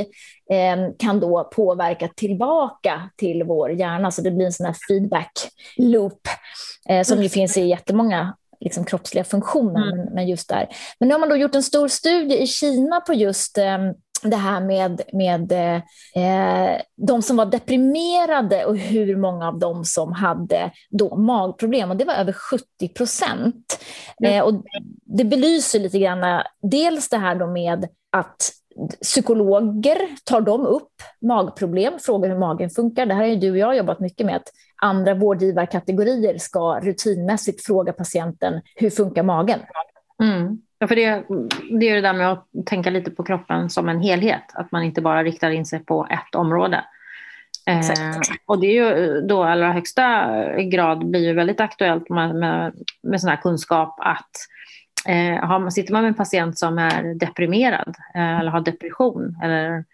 eh, 0.52 0.92
kan 1.00 1.20
då 1.20 1.44
påverka 1.44 2.08
tillbaka 2.08 3.10
till 3.16 3.44
vår 3.44 3.72
hjärna, 3.72 4.12
så 4.12 4.22
det 4.22 4.32
blir 4.32 4.46
en 4.46 4.54
sån 4.54 4.66
här 4.66 4.76
feedback 4.88 5.32
loop 5.78 6.22
eh, 6.90 7.04
som 7.04 7.24
ju 7.24 7.30
finns 7.30 7.58
i 7.58 7.68
jättemånga 7.68 8.36
liksom 8.66 8.86
kroppsliga 8.86 9.24
funktioner, 9.24 9.92
mm. 9.94 10.14
men, 10.14 10.28
just 10.28 10.50
där. 10.50 10.68
Men 11.00 11.08
nu 11.08 11.14
har 11.14 11.20
man 11.20 11.30
då 11.30 11.36
gjort 11.36 11.56
en 11.56 11.64
stor 11.64 11.88
studie 11.88 12.42
i 12.42 12.48
Kina 12.48 13.02
på 13.02 13.14
just 13.14 13.58
eh, 13.58 13.78
det 14.24 14.36
här 14.36 14.62
med, 14.62 15.02
med 15.14 15.52
eh, 15.52 16.82
de 16.96 17.22
som 17.22 17.38
var 17.38 17.46
deprimerade 17.46 18.66
och 18.66 18.78
hur 18.78 19.16
många 19.16 19.48
av 19.48 19.60
dem 19.60 19.86
som 19.86 20.14
hade 20.14 20.72
då 20.90 21.16
magproblem. 21.16 21.92
Och 21.92 21.98
det 21.98 22.06
var 22.06 22.14
över 22.14 22.34
70 22.34 22.88
procent. 22.88 23.80
Mm. 24.24 24.34
Eh, 24.34 24.44
och 24.44 24.64
det 25.06 25.24
belyser 25.24 25.80
lite 25.80 26.00
grann 26.00 26.44
dels 26.62 27.10
det 27.10 27.18
här 27.18 27.36
då 27.36 27.48
med 27.48 27.88
att 28.12 28.52
psykologer 29.02 29.98
tar 30.24 30.42
de 30.42 30.66
upp 30.66 30.92
magproblem, 31.22 31.94
frågar 32.00 32.30
hur 32.30 32.38
magen 32.38 32.70
funkar. 32.70 33.06
Det 33.06 33.14
här 33.14 33.22
har 33.22 33.30
ju 33.30 33.36
du 33.36 33.52
och 33.52 33.58
jag 33.58 33.78
jobbat 33.78 34.00
mycket 34.00 34.26
med, 34.26 34.36
att 34.36 34.52
andra 34.82 35.14
vårdgivarkategorier 35.14 36.38
ska 36.38 36.80
rutinmässigt 36.80 37.66
fråga 37.66 37.94
patienten 37.94 38.62
hur 38.76 38.90
funkar 38.90 39.24
magen? 39.24 39.60
Mm. 40.24 40.58
Ja, 40.80 40.88
för 40.88 40.96
det, 40.96 41.24
det 41.80 41.90
är 41.90 41.96
det 41.96 42.02
där 42.02 42.14
med 42.14 42.32
att 42.32 42.48
tänka 42.66 42.90
lite 42.90 43.12
på 43.12 43.24
kroppen 43.24 43.70
som 43.70 43.90
en 43.90 44.02
helhet, 44.02 44.44
att 44.54 44.72
man 44.72 44.84
inte 44.84 45.02
bara 45.02 45.24
riktar 45.24 45.50
in 45.50 45.66
sig 45.66 45.80
på 45.80 46.08
ett 46.10 46.36
område. 46.36 46.86
Eh, 47.68 48.20
och 48.46 48.60
det 48.60 48.68
är 48.68 48.74
ju 48.74 49.22
då 49.22 49.44
allra 49.44 49.72
högsta 49.72 50.28
grad 50.62 51.10
blir 51.10 51.28
ju 51.28 51.34
väldigt 51.34 51.60
aktuellt 51.60 52.10
med, 52.10 52.36
med, 52.36 52.74
med 53.04 53.22
sån 53.22 53.30
här 53.30 53.42
kunskap 53.42 53.96
att 54.00 54.32
eh, 55.08 55.46
har, 55.46 55.70
sitter 55.70 55.94
man 55.94 56.02
med 56.02 56.10
en 56.10 56.16
patient 56.16 56.58
som 56.58 56.78
är 56.78 57.14
deprimerad 57.14 57.96
eh, 58.16 58.40
eller 58.40 58.52
har 58.52 58.62
depression 58.62 59.38
eller, 59.44 59.86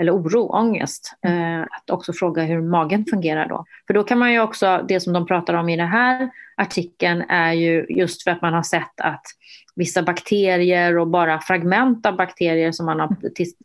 eller 0.00 0.16
oro, 0.16 0.40
ångest, 0.40 1.14
eh, 1.26 1.60
att 1.60 1.90
också 1.90 2.12
fråga 2.12 2.42
hur 2.42 2.60
magen 2.62 3.04
fungerar 3.10 3.48
då. 3.48 3.64
För 3.86 3.94
då 3.94 4.04
kan 4.04 4.18
man 4.18 4.32
ju 4.32 4.40
också, 4.40 4.84
det 4.88 5.00
som 5.00 5.12
de 5.12 5.26
pratar 5.26 5.54
om 5.54 5.68
i 5.68 5.76
den 5.76 5.88
här 5.88 6.30
artikeln 6.56 7.24
är 7.28 7.52
ju 7.52 7.86
just 7.88 8.24
för 8.24 8.30
att 8.30 8.42
man 8.42 8.54
har 8.54 8.62
sett 8.62 9.00
att 9.00 9.22
vissa 9.76 10.02
bakterier 10.02 10.98
och 10.98 11.08
bara 11.08 11.40
fragment 11.40 12.06
av 12.06 12.16
bakterier 12.16 12.72
som 12.72 12.86
man 12.86 13.00
har 13.00 13.16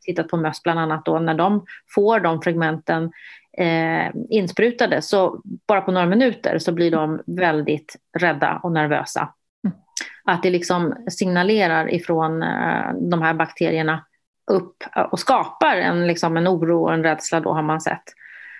tittat 0.01 0.27
på 0.27 0.37
möss 0.37 0.63
bland 0.63 0.79
annat 0.79 1.05
då, 1.05 1.19
när 1.19 1.33
de 1.33 1.65
får 1.95 2.19
de 2.19 2.41
fragmenten 2.41 3.11
eh, 3.57 4.11
insprutade 4.29 5.01
så 5.01 5.41
bara 5.67 5.81
på 5.81 5.91
några 5.91 6.07
minuter 6.07 6.59
så 6.59 6.71
blir 6.71 6.91
de 6.91 7.21
väldigt 7.25 7.95
rädda 8.17 8.59
och 8.63 8.71
nervösa. 8.71 9.29
Att 10.23 10.43
det 10.43 10.49
liksom 10.49 10.93
signalerar 11.09 11.93
ifrån 11.93 12.43
eh, 12.43 12.93
de 12.93 13.21
här 13.21 13.33
bakterierna 13.33 14.05
upp 14.51 14.83
och 15.11 15.19
skapar 15.19 15.77
en, 15.77 16.07
liksom 16.07 16.37
en 16.37 16.47
oro 16.47 16.83
och 16.83 16.93
en 16.93 17.03
rädsla 17.03 17.39
då 17.39 17.53
har 17.53 17.61
man 17.61 17.81
sett. 17.81 18.03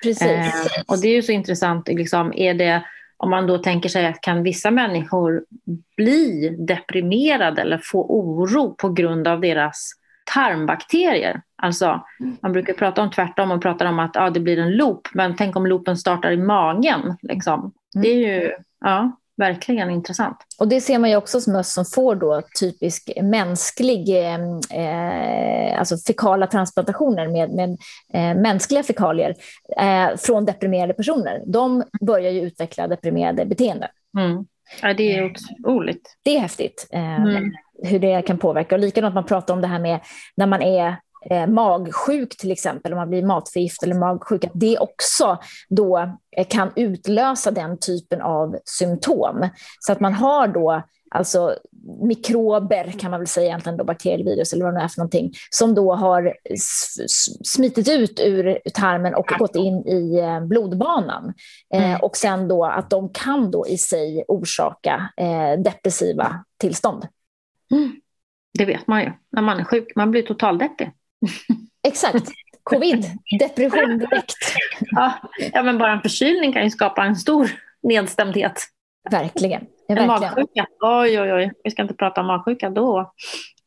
Precis. 0.04 0.28
Eh, 0.28 0.84
och 0.88 1.02
det 1.02 1.08
är 1.08 1.16
ju 1.16 1.22
så 1.22 1.32
intressant, 1.32 1.88
liksom, 1.88 2.34
är 2.34 2.54
det, 2.54 2.84
om 3.18 3.30
man 3.30 3.48
då 3.48 3.58
tänker 3.58 3.90
sig 3.90 4.06
att 4.06 4.22
kan 4.22 4.44
vissa 4.44 4.72
människor 4.72 5.46
bli 5.98 6.50
deprimerade 6.68 7.62
eller 7.62 7.82
få 7.84 8.06
oro 8.10 8.76
på 8.76 8.90
grund 8.90 9.28
av 9.28 9.42
deras 9.42 9.92
tarmbakterier. 10.34 11.42
Alltså, 11.56 12.04
man 12.42 12.52
brukar 12.52 12.74
prata 12.74 13.02
om 13.02 13.12
tvärtom 13.12 13.52
och 13.52 13.62
pratar 13.62 13.86
om 13.86 14.00
att 14.00 14.12
ja, 14.14 14.30
det 14.30 14.40
blir 14.40 14.60
en 14.60 14.72
loop, 14.72 15.08
men 15.14 15.36
tänk 15.36 15.56
om 15.56 15.68
loopen 15.68 15.98
startar 15.98 16.32
i 16.32 16.38
magen. 16.38 17.18
Liksom. 17.22 17.74
Det 17.94 18.08
är 18.08 18.42
ju, 18.42 18.52
ja 18.80 19.12
verkligen 19.38 19.90
intressant. 19.90 20.38
Och 20.60 20.68
det 20.68 20.82
ser 20.82 21.00
man 21.00 21.10
ju 21.10 21.16
också 21.16 21.38
hos 21.38 21.48
möss 21.48 21.74
som 21.74 21.86
får 21.86 22.16
då 22.16 22.42
typisk 22.60 23.12
mänsklig, 23.22 24.10
eh, 24.10 25.80
alltså 25.80 25.98
fekala 25.98 26.48
transplantationer 26.48 27.28
med, 27.28 27.50
med 27.50 27.70
eh, 28.14 28.42
mänskliga 28.42 28.84
fekalier 28.84 29.36
eh, 29.78 30.18
från 30.18 30.46
deprimerade 30.46 30.94
personer. 30.94 31.44
De 31.46 31.84
börjar 32.02 32.32
ju 32.32 32.42
utveckla 32.42 32.88
deprimerade 32.88 33.46
beteenden. 33.46 33.90
Mm. 34.18 34.46
Ja, 34.82 34.94
det 34.94 35.18
är 35.18 35.32
otroligt. 35.32 36.18
Det 36.24 36.36
är 36.36 36.40
häftigt 36.40 36.88
eh, 36.92 37.22
mm. 37.22 37.52
hur 37.84 38.00
det 38.00 38.22
kan 38.22 38.38
påverka. 38.38 38.76
Och 38.76 38.82
likadant 38.82 39.16
man 39.16 39.26
pratar 39.26 39.54
om 39.54 39.62
det 39.62 39.68
här 39.68 39.80
med 39.80 40.00
när 40.36 40.46
man 40.46 40.62
är 40.62 40.96
eh, 41.30 41.48
magsjuk 41.48 42.38
till 42.38 42.52
exempel, 42.52 42.94
om 42.94 43.00
man 43.00 43.10
blir 43.10 43.24
matförgiftad 43.24 43.86
eller 43.86 44.00
magsjuk, 44.00 44.44
att 44.44 44.52
det 44.54 44.78
också 44.78 45.38
då 45.70 45.98
eh, 46.38 46.48
kan 46.50 46.72
utlösa 46.76 47.52
den 47.52 47.78
typen 47.78 48.22
av 48.22 48.58
symptom. 48.66 49.50
Så 49.80 49.92
att 49.92 50.00
man 50.00 50.14
har 50.14 50.48
då 50.48 50.84
alltså 51.14 51.56
mikrober 52.02 52.92
kan 53.00 53.12
man 53.12 53.20
väl 53.20 53.28
säga 53.28 53.48
egentligen, 53.48 53.78
då, 53.78 53.84
bakterier, 53.84 54.26
virus 54.26 54.54
eller 54.54 54.66
vad 54.66 54.74
det 54.74 54.82
är 54.82 54.88
för 54.88 55.00
någonting, 55.00 55.32
som 55.50 55.76
då 55.76 55.94
har 55.94 56.34
smitit 57.44 57.90
ut 57.90 58.20
ur 58.20 58.60
tarmen 58.74 59.16
och 59.16 59.26
gått 59.40 59.56
in 59.56 59.88
i 59.88 60.20
eh, 60.20 60.46
blodbanan. 60.46 61.34
Eh, 61.74 61.90
mm. 61.90 62.02
och 62.02 62.18
sen 62.18 62.48
då 62.48 62.66
att 62.66 62.90
de 62.90 63.10
kan 63.10 63.52
då 63.52 63.68
i 63.68 63.78
sig 63.78 64.26
orsaka 64.28 65.10
eh, 65.18 65.62
depressiva 65.64 66.46
tillstånd. 66.58 67.08
Mm. 67.72 67.92
Det 68.58 68.66
vet 68.66 68.88
man 68.88 69.02
ju 69.02 69.12
när 69.32 69.42
man 69.42 69.60
är 69.60 69.64
sjuk, 69.64 69.96
man 69.96 70.12
blir 70.12 70.22
totaldeppig. 70.22 70.92
Exakt. 71.88 72.30
Covid, 72.64 73.06
depression 73.40 73.98
direkt. 73.98 74.36
Ja, 74.80 75.14
ja, 75.54 75.64
men 75.64 75.78
bara 75.78 75.92
en 75.92 76.02
förkylning 76.02 76.54
kan 76.54 76.64
ju 76.64 76.70
skapa 76.70 77.04
en 77.04 77.16
stor 77.16 77.52
nedstämdhet. 77.84 78.54
Verkligen. 79.12 79.66
Ja, 79.88 79.98
en 79.98 80.08
magsjuka, 80.08 80.66
oj 80.82 81.22
oj 81.22 81.34
oj, 81.34 81.52
vi 81.64 81.72
ska 81.72 81.82
inte 81.82 81.94
prata 81.94 82.22
om 82.22 82.28
magsjuka 82.28 82.70
då. 82.70 83.14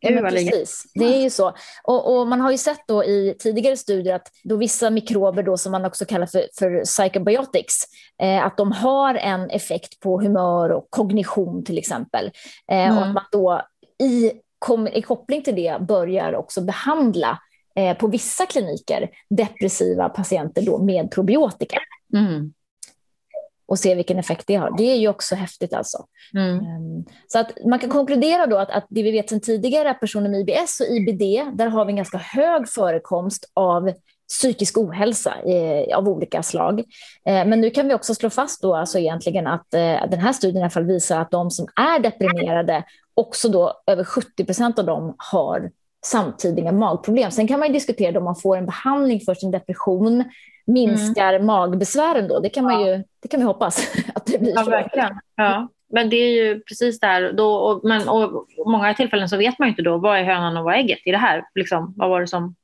Ja, 0.00 0.20
precis, 0.20 0.84
det 0.94 1.04
är 1.04 1.22
ju 1.22 1.30
så. 1.30 1.52
Och, 1.84 2.16
och, 2.16 2.26
man 2.26 2.40
har 2.40 2.50
ju 2.50 2.58
sett 2.58 2.88
då 2.88 3.04
i 3.04 3.36
tidigare 3.38 3.76
studier 3.76 4.14
att 4.14 4.28
då 4.44 4.56
vissa 4.56 4.90
mikrober 4.90 5.42
då 5.42 5.56
som 5.56 5.72
man 5.72 5.84
också 5.84 6.04
kallar 6.04 6.26
för, 6.26 6.44
för 6.58 6.84
psychobiotics, 6.84 7.74
eh, 8.22 8.46
att 8.46 8.56
de 8.56 8.72
har 8.72 9.14
en 9.14 9.50
effekt 9.50 10.00
på 10.00 10.20
humör 10.20 10.70
och 10.70 10.86
kognition 10.90 11.64
till 11.64 11.78
exempel. 11.78 12.30
Eh, 12.72 12.86
mm. 12.86 12.98
Och 12.98 13.06
att 13.06 13.14
man 13.14 13.24
då 13.32 13.62
i 14.02 14.32
kom, 14.58 14.88
i 14.88 15.02
koppling 15.02 15.42
till 15.42 15.54
det 15.54 15.80
börjar 15.80 16.34
också 16.34 16.60
behandla 16.60 17.38
eh, 17.76 17.96
på 17.96 18.06
vissa 18.06 18.46
kliniker 18.46 19.10
depressiva 19.30 20.08
patienter 20.08 20.62
då 20.62 20.78
med 20.78 21.10
probiotika. 21.10 21.78
Mm. 22.14 22.52
Och 23.68 23.78
se 23.78 23.94
vilken 23.94 24.18
effekt 24.18 24.46
det 24.46 24.54
har. 24.54 24.76
Det 24.76 24.90
är 24.90 24.96
ju 24.96 25.08
också 25.08 25.34
häftigt 25.34 25.74
alltså. 25.74 26.06
Mm. 26.34 26.58
Um, 26.58 27.04
så 27.28 27.38
att 27.38 27.52
man 27.66 27.78
kan 27.78 27.90
konkludera 27.90 28.46
då 28.46 28.56
att, 28.56 28.70
att 28.70 28.86
det 28.88 29.02
vi 29.02 29.10
vet 29.10 29.28
sedan 29.28 29.40
tidigare 29.40 29.88
är 29.88 29.94
personer 29.94 30.30
med 30.30 30.40
IBS 30.40 30.80
och 30.80 30.86
IBD, 30.86 31.56
där 31.58 31.66
har 31.66 31.84
vi 31.84 31.90
en 31.90 31.96
ganska 31.96 32.18
hög 32.18 32.68
förekomst 32.68 33.50
av 33.54 33.92
psykisk 34.28 34.78
ohälsa 34.78 35.34
eh, 35.44 35.98
av 35.98 36.08
olika 36.08 36.42
slag. 36.42 36.80
Eh, 37.26 37.46
men 37.46 37.60
nu 37.60 37.70
kan 37.70 37.88
vi 37.88 37.94
också 37.94 38.14
slå 38.14 38.30
fast 38.30 38.62
då 38.62 38.74
alltså 38.74 38.98
egentligen 38.98 39.46
att 39.46 39.74
eh, 39.74 40.10
den 40.10 40.20
här 40.20 40.32
studien 40.32 40.58
i 40.58 40.62
alla 40.62 40.70
fall 40.70 40.86
visar 40.86 41.20
att 41.20 41.30
de 41.30 41.50
som 41.50 41.66
är 41.76 41.98
deprimerade 41.98 42.84
också 43.14 43.48
då 43.48 43.82
över 43.86 44.04
70 44.04 44.44
procent 44.44 44.78
av 44.78 44.86
dem 44.86 45.14
har 45.18 45.70
samtidiga 46.04 46.72
magproblem. 46.72 47.30
Sen 47.30 47.48
kan 47.48 47.61
man 47.61 47.72
diskutera 47.72 48.18
om 48.18 48.24
man 48.24 48.37
får 48.37 48.56
en 48.56 48.66
behandling 48.66 49.20
för 49.20 49.35
sin 49.35 49.50
depression, 49.50 50.24
minskar 50.66 51.35
mm. 51.35 51.46
magbesvären 51.46 52.28
då. 52.28 52.40
Det 52.40 52.48
kan, 52.48 52.64
man 52.64 52.87
ju, 52.87 53.04
det 53.22 53.28
kan 53.28 53.40
vi 53.40 53.46
hoppas 53.46 53.94
att 54.14 54.26
det 54.26 54.38
blir 54.38 54.52
ja, 54.54 54.64
så. 54.64 54.70
Verkligen. 54.70 55.20
Ja. 55.37 55.68
Men 55.92 56.11
det 56.11 56.16
är 56.16 56.44
ju 56.44 56.61
precis 56.61 57.00
där. 57.00 57.32
Då, 57.32 57.54
och, 57.54 57.85
men, 57.85 58.09
och 58.09 58.46
många 58.66 58.94
tillfällen 58.94 59.28
så 59.28 59.37
vet 59.37 59.59
man 59.59 59.68
ju 59.68 59.70
inte 59.70 59.82
då 59.82 59.98
vad 59.98 60.18
är 60.18 60.24
hönan 60.24 60.56
och 60.56 60.64
vad 60.64 60.74
är 60.74 60.78
ägget 60.78 60.98
i 61.04 61.11
det 61.11 61.18
här. 61.18 61.44
Liksom, 61.54 61.94
vad 61.96 62.11
var 62.11 62.20
det 62.20 62.26
som 62.26 62.54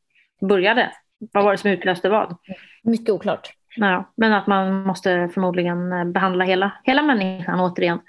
började? 0.40 0.92
Vad 1.33 1.45
var 1.45 1.53
det 1.53 1.59
som 1.59 1.71
utlöste 1.71 2.09
vad? 2.09 2.37
Mycket 2.83 3.11
oklart. 3.11 3.51
Ja, 3.77 4.12
men 4.16 4.33
att 4.33 4.47
man 4.47 4.83
måste 4.83 5.29
förmodligen 5.35 6.12
behandla 6.12 6.45
hela, 6.45 6.73
hela 6.85 7.03
människan 7.03 7.61
återigen, 7.61 8.01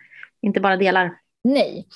inte 0.42 0.60
bara 0.60 0.78
delar. 0.78 1.14
Nej. 1.44 1.88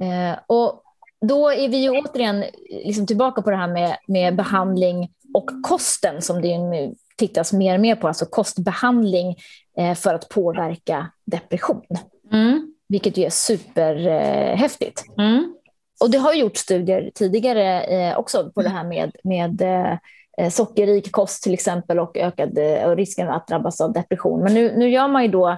Eh, 0.00 0.38
och 0.46 0.83
då 1.26 1.50
är 1.50 1.68
vi 1.68 1.76
ju 1.76 1.90
återigen 1.90 2.44
liksom 2.70 3.06
tillbaka 3.06 3.42
på 3.42 3.50
det 3.50 3.56
här 3.56 3.68
med, 3.68 3.96
med 4.06 4.36
behandling 4.36 5.10
och 5.34 5.50
kosten 5.62 6.22
som 6.22 6.42
det 6.42 6.58
nu 6.58 6.94
tittas 7.16 7.52
mer 7.52 7.74
och 7.74 7.80
mer 7.80 7.96
på, 7.96 8.08
alltså 8.08 8.26
kostbehandling 8.26 9.36
eh, 9.78 9.94
för 9.94 10.14
att 10.14 10.28
påverka 10.28 11.10
depression. 11.24 11.86
Mm. 12.32 12.74
Vilket 12.88 13.16
ju 13.16 13.24
är 13.24 13.30
superhäftigt. 13.30 15.04
Eh, 15.18 15.24
mm. 15.24 15.54
Och 16.00 16.10
det 16.10 16.18
har 16.18 16.34
gjorts 16.34 16.60
studier 16.60 17.10
tidigare 17.14 17.82
eh, 17.82 18.18
också 18.18 18.50
på 18.54 18.62
det 18.62 18.68
här 18.68 18.84
med, 18.84 19.16
med 19.24 19.62
eh, 19.62 19.98
Eh, 20.38 20.50
sockerrik 20.50 21.12
kost 21.12 21.42
till 21.42 21.54
exempel 21.54 21.98
och 21.98 22.16
ökad 22.16 22.58
eh, 22.58 22.84
och 22.84 22.96
risken 22.96 23.28
att 23.28 23.46
drabbas 23.46 23.80
av 23.80 23.92
depression. 23.92 24.42
Men 24.42 24.54
nu, 24.54 24.76
nu 24.76 24.90
gör 24.90 25.08
man 25.08 25.22
ju 25.22 25.28
då 25.28 25.48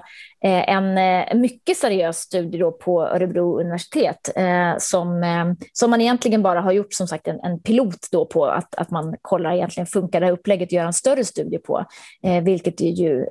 eh, 0.43 0.69
en, 0.69 0.97
mycket 1.41 1.77
seriös 1.77 2.17
studie 2.17 2.57
då 2.57 2.71
på 2.71 3.07
Örebro 3.07 3.59
universitet 3.59 4.29
som, 4.77 5.23
som 5.73 5.89
man 5.89 6.01
egentligen 6.01 6.43
bara 6.43 6.61
har 6.61 6.71
gjort 6.71 6.93
som 6.93 7.07
sagt 7.07 7.27
en, 7.27 7.39
en 7.39 7.59
pilot 7.59 8.07
då 8.11 8.25
på 8.25 8.45
att, 8.45 8.75
att 8.75 8.91
man 8.91 9.15
kollar 9.21 9.53
egentligen 9.53 9.87
funkar 9.87 10.19
det 10.19 10.25
här 10.25 10.33
upplägget 10.33 10.69
och 10.69 10.73
gör 10.73 10.85
en 10.85 10.93
större 10.93 11.25
studie 11.25 11.57
på, 11.57 11.85
vilket 12.43 12.77
det 12.77 12.85
ju 12.85 13.25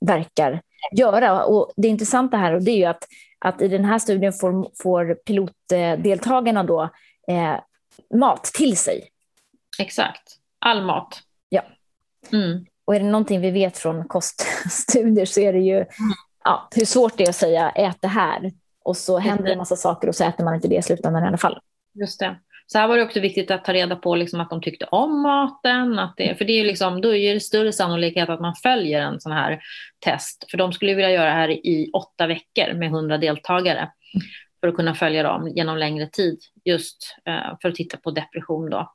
verkar 0.00 0.60
göra. 0.92 1.44
Och 1.44 1.72
det 1.76 1.88
intressanta 1.88 2.36
här 2.36 2.54
och 2.54 2.62
det 2.62 2.70
är 2.70 2.76
ju 2.76 2.84
att, 2.84 3.04
att 3.38 3.62
i 3.62 3.68
den 3.68 3.84
här 3.84 3.98
studien 3.98 4.32
får, 4.32 4.82
får 4.82 5.14
pilotdeltagarna 5.14 6.62
då 6.62 6.82
eh, 7.28 7.56
mat 8.14 8.44
till 8.44 8.76
sig. 8.76 9.08
Exakt. 9.78 10.39
All 10.60 10.84
mat. 10.84 11.22
Ja. 11.48 11.62
Mm. 12.32 12.66
Och 12.84 12.94
är 12.94 13.00
det 13.00 13.06
någonting 13.06 13.40
vi 13.40 13.50
vet 13.50 13.78
från 13.78 14.08
koststudier 14.08 15.26
så 15.26 15.40
är 15.40 15.52
det 15.52 15.58
ju 15.58 15.76
mm. 15.76 15.88
ja, 16.44 16.68
hur 16.74 16.84
svårt 16.84 17.16
det 17.16 17.24
är 17.24 17.28
att 17.28 17.34
säga 17.34 17.70
ät 17.70 17.98
det 18.00 18.08
här 18.08 18.52
och 18.84 18.96
så 18.96 19.18
händer 19.18 19.52
en 19.52 19.58
massa 19.58 19.76
saker 19.76 20.08
och 20.08 20.14
så 20.14 20.24
äter 20.24 20.44
man 20.44 20.54
inte 20.54 20.68
det 20.68 20.76
i 20.76 20.82
slutändan 20.82 21.24
i 21.24 21.26
alla 21.26 21.38
fall. 21.38 21.58
Just 21.94 22.20
det. 22.20 22.36
Så 22.72 22.78
här 22.78 22.88
var 22.88 22.96
det 22.96 23.02
också 23.02 23.20
viktigt 23.20 23.50
att 23.50 23.64
ta 23.64 23.72
reda 23.72 23.96
på 23.96 24.14
liksom 24.14 24.40
att 24.40 24.50
de 24.50 24.60
tyckte 24.60 24.84
om 24.84 25.22
maten. 25.22 25.98
Att 25.98 26.14
det, 26.16 26.38
för 26.38 26.44
det 26.44 26.52
är 26.52 26.56
ju 26.56 26.64
liksom, 26.64 27.00
då 27.00 27.14
är 27.14 27.34
det 27.34 27.40
större 27.40 27.72
sannolikhet 27.72 28.28
att 28.28 28.40
man 28.40 28.54
följer 28.54 29.00
en 29.00 29.20
sån 29.20 29.32
här 29.32 29.60
test. 29.98 30.44
För 30.50 30.58
de 30.58 30.72
skulle 30.72 30.94
vilja 30.94 31.10
göra 31.10 31.24
det 31.24 31.30
här 31.30 31.50
i 31.50 31.90
åtta 31.92 32.26
veckor 32.26 32.72
med 32.74 32.90
hundra 32.90 33.18
deltagare. 33.18 33.90
För 34.60 34.68
att 34.68 34.76
kunna 34.76 34.94
följa 34.94 35.22
dem 35.22 35.48
genom 35.48 35.78
längre 35.78 36.06
tid. 36.06 36.38
Just 36.64 37.16
eh, 37.26 37.58
för 37.62 37.68
att 37.68 37.74
titta 37.74 37.96
på 37.96 38.10
depression 38.10 38.70
då. 38.70 38.92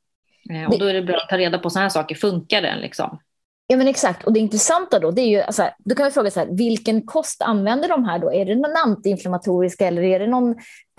Eh, 0.50 0.72
och 0.72 0.80
då 0.80 0.86
är 0.86 0.94
det 0.94 1.02
bra 1.02 1.16
att 1.16 1.30
ta 1.30 1.38
reda 1.38 1.60
på 1.60 1.70
sådana 1.70 1.86
här 1.86 1.90
saker. 1.90 2.16
Funkar 2.16 2.62
den 2.62 2.80
liksom? 2.80 3.20
Ja 3.68 3.78
men 3.78 3.88
exakt, 3.88 4.24
och 4.24 4.34
det 4.34 4.40
intressanta 4.40 5.00
då, 5.00 5.12
det 5.12 5.22
är 5.22 5.28
ju, 5.28 5.42
alltså, 5.42 5.70
då 5.78 5.96
kan 5.96 6.06
vi 6.06 6.12
fråga 6.12 6.32
så 6.32 6.40
här, 6.40 6.48
vilken 6.52 7.02
kost 7.02 7.42
använder 7.42 7.90
de 7.90 8.06
här 8.06 8.20
då? 8.20 8.34
Är 8.34 8.46
det 8.46 8.56
någon 8.56 8.76
antiinflammatorisk 8.86 9.82
eller 9.82 10.02
är 10.04 10.20
det 10.20 10.28
någon 10.28 10.56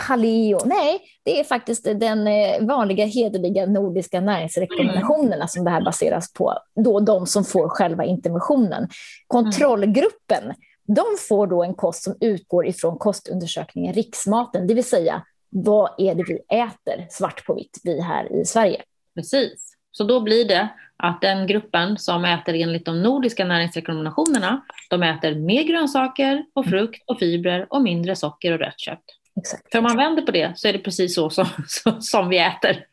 paleo? 0.08 0.58
Nej, 0.64 1.00
det 1.22 1.40
är 1.40 1.44
faktiskt 1.44 1.84
den 1.84 2.26
eh, 2.26 2.66
vanliga 2.66 3.06
hederliga 3.06 3.66
nordiska 3.66 4.20
näringsrekommendationerna 4.20 5.34
mm. 5.34 5.48
som 5.48 5.64
det 5.64 5.70
här 5.70 5.84
baseras 5.84 6.32
på, 6.32 6.58
då 6.84 7.00
de 7.00 7.26
som 7.26 7.44
får 7.44 7.68
själva 7.68 8.04
interventionen. 8.04 8.88
Kontrollgruppen, 9.26 10.44
mm. 10.44 10.56
de 10.86 11.04
får 11.28 11.46
då 11.46 11.62
en 11.62 11.74
kost 11.74 12.02
som 12.02 12.14
utgår 12.20 12.66
ifrån 12.66 12.98
kostundersökningen 12.98 13.94
Riksmaten, 13.94 14.66
det 14.66 14.74
vill 14.74 14.84
säga 14.84 15.22
vad 15.50 15.90
är 15.98 16.14
det 16.14 16.24
vi 16.28 16.58
äter 16.58 17.06
svart 17.10 17.46
på 17.46 17.54
vitt, 17.54 17.80
vi 17.84 18.00
här 18.00 18.32
i 18.32 18.44
Sverige. 18.44 18.82
Precis. 19.16 19.76
Så 19.90 20.04
då 20.04 20.20
blir 20.20 20.48
det 20.48 20.68
att 20.96 21.20
den 21.20 21.46
gruppen 21.46 21.98
som 21.98 22.24
äter 22.24 22.54
enligt 22.54 22.84
de 22.84 23.02
nordiska 23.02 23.44
näringsrekommendationerna, 23.44 24.60
de 24.90 25.02
äter 25.02 25.34
mer 25.34 25.62
grönsaker 25.62 26.44
och 26.54 26.66
mm. 26.66 26.78
frukt 26.78 27.02
och 27.06 27.18
fibrer 27.18 27.66
och 27.70 27.82
mindre 27.82 28.16
socker 28.16 28.52
och 28.52 28.58
rött 28.58 28.80
kött. 28.80 29.04
Exakt. 29.38 29.70
För 29.72 29.78
om 29.78 29.84
man 29.84 29.96
vänder 29.96 30.22
på 30.22 30.32
det 30.32 30.52
så 30.56 30.68
är 30.68 30.72
det 30.72 30.78
precis 30.78 31.14
så 31.14 31.30
som, 31.30 31.46
som 32.00 32.28
vi 32.28 32.38
äter. 32.38 32.84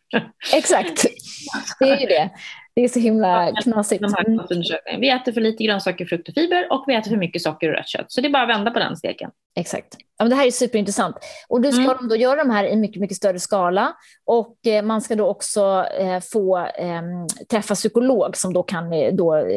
Exakt, 0.54 1.06
det 1.80 1.90
är 1.90 2.00
ju 2.00 2.08
det. 2.08 2.30
Det 2.76 2.82
är 2.82 2.88
så 2.88 3.00
himla 3.00 3.52
knasigt. 3.64 4.04
Mm. 4.04 5.02
Vi 5.02 5.10
äter 5.10 5.32
för 5.32 5.42
lite 5.42 5.64
grönsaker, 5.64 6.06
frukt 6.06 6.30
och 6.30 6.34
fiber 6.34 6.68
och 6.72 6.84
vi 6.88 6.96
äter 6.96 7.10
för 7.10 7.18
mycket 7.18 7.42
socker 7.42 7.70
och 7.70 7.76
rött 7.76 7.88
kött. 7.88 8.12
Så 8.12 8.22
det 8.22 8.28
är 8.28 8.32
bara 8.32 8.44
att 8.44 8.50
vända 8.50 8.72
på 8.72 8.80
den 8.80 8.98
steken. 8.98 9.32
Exakt. 9.56 9.98
Ja, 10.18 10.26
men 10.26 10.30
det 10.30 10.36
här 10.36 10.48
är 10.48 10.52
superintressant. 10.52 11.16
Och 11.48 11.62
då 11.62 11.72
ska 11.72 11.82
mm. 11.82 11.98
de 11.98 12.08
då 12.08 12.16
göra 12.16 12.44
de 12.44 12.50
här 12.50 12.64
i 12.64 12.76
mycket, 12.76 13.02
mycket 13.02 13.18
större 13.18 13.40
skala. 13.40 13.94
Och 14.26 14.68
eh, 14.68 14.84
man 14.84 15.02
ska 15.02 15.16
då 15.16 15.28
också 15.28 15.86
eh, 16.00 16.20
få 16.20 16.58
eh, 16.58 17.02
träffa 17.50 17.76
psykolog 17.76 18.38
som 18.38 18.54
då 18.54 18.64
kan 18.64 18.94
eh, 18.94 19.14
då, 19.14 19.48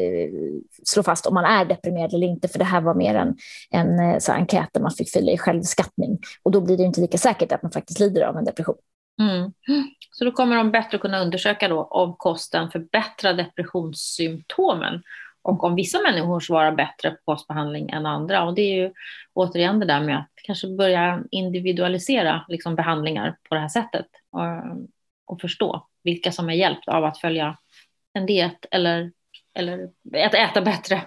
slå 0.84 1.02
fast 1.02 1.26
om 1.26 1.34
man 1.34 1.44
är 1.44 1.64
deprimerad 1.64 2.14
eller 2.14 2.26
inte. 2.26 2.48
För 2.48 2.58
det 2.58 2.64
här 2.64 2.80
var 2.80 2.94
mer 2.94 3.14
en, 3.14 3.36
en 3.70 4.20
så 4.20 4.32
enkät 4.32 4.68
där 4.72 4.80
man 4.80 4.90
fick 4.90 5.12
fylla 5.12 5.32
i 5.32 5.38
självskattning. 5.38 6.18
Och 6.42 6.50
då 6.50 6.60
blir 6.60 6.76
det 6.76 6.82
inte 6.82 7.00
lika 7.00 7.18
säkert 7.18 7.52
att 7.52 7.62
man 7.62 7.72
faktiskt 7.72 8.00
lider 8.00 8.22
av 8.22 8.36
en 8.36 8.44
depression. 8.44 8.76
Mm. 9.20 9.52
Så 10.10 10.24
då 10.24 10.32
kommer 10.32 10.56
de 10.56 10.70
bättre 10.70 10.98
kunna 10.98 11.20
undersöka 11.20 11.68
då 11.68 11.84
om 11.84 12.14
kosten 12.16 12.70
förbättrar 12.70 13.34
depressionssymptomen 13.34 15.02
och 15.42 15.64
om 15.64 15.74
vissa 15.74 15.98
människor 16.00 16.40
svarar 16.40 16.72
bättre 16.72 17.10
på 17.10 17.16
kostbehandling 17.24 17.90
än 17.90 18.06
andra. 18.06 18.44
Och 18.44 18.54
det 18.54 18.62
är 18.62 18.74
ju 18.74 18.92
återigen 19.32 19.80
det 19.80 19.86
där 19.86 20.00
med 20.00 20.18
att 20.18 20.30
kanske 20.34 20.68
börja 20.68 21.22
individualisera 21.30 22.44
liksom 22.48 22.76
behandlingar 22.76 23.36
på 23.48 23.54
det 23.54 23.60
här 23.60 23.68
sättet 23.68 24.06
och, 24.30 24.40
och 25.26 25.40
förstå 25.40 25.86
vilka 26.02 26.32
som 26.32 26.50
är 26.50 26.54
hjälpt 26.54 26.88
av 26.88 27.04
att 27.04 27.18
följa 27.18 27.56
en 28.12 28.26
diet 28.26 28.66
eller, 28.70 29.12
eller 29.54 29.90
att 30.26 30.34
äta 30.34 30.60
bättre. 30.60 31.02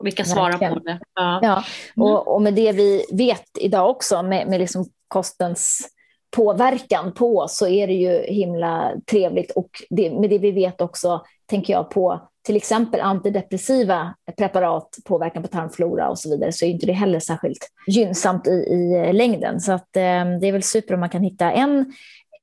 Vilka 0.00 0.24
svarar 0.24 0.70
på 0.70 0.78
det. 0.78 1.00
Ja, 1.14 1.40
ja. 1.42 1.64
Och, 1.96 2.34
och 2.34 2.42
med 2.42 2.54
det 2.54 2.72
vi 2.72 3.04
vet 3.12 3.58
idag 3.60 3.90
också 3.90 4.22
med, 4.22 4.48
med 4.48 4.60
liksom 4.60 4.86
kostens 5.08 5.93
påverkan 6.34 7.12
på 7.12 7.38
oss 7.38 7.56
så 7.56 7.66
är 7.66 7.86
det 7.86 7.92
ju 7.92 8.22
himla 8.22 8.92
trevligt. 9.10 9.50
Och 9.50 9.70
det, 9.90 10.10
med 10.10 10.30
det 10.30 10.38
vi 10.38 10.50
vet 10.50 10.80
också, 10.80 11.22
tänker 11.46 11.72
jag 11.72 11.90
på 11.90 12.28
till 12.46 12.56
exempel 12.56 13.00
antidepressiva 13.00 14.14
preparat, 14.38 14.88
påverkan 15.04 15.42
på 15.42 15.48
tarmflora 15.48 16.08
och 16.08 16.18
så 16.18 16.30
vidare, 16.30 16.52
så 16.52 16.64
är 16.64 16.68
inte 16.68 16.86
det 16.86 16.92
heller 16.92 17.20
särskilt 17.20 17.70
gynnsamt 17.86 18.46
i, 18.46 18.50
i 18.50 19.12
längden. 19.12 19.60
Så 19.60 19.72
att, 19.72 19.96
eh, 19.96 20.02
det 20.40 20.48
är 20.48 20.52
väl 20.52 20.62
super 20.62 20.94
om 20.94 21.00
man 21.00 21.08
kan 21.08 21.22
hitta 21.22 21.52
en, 21.52 21.92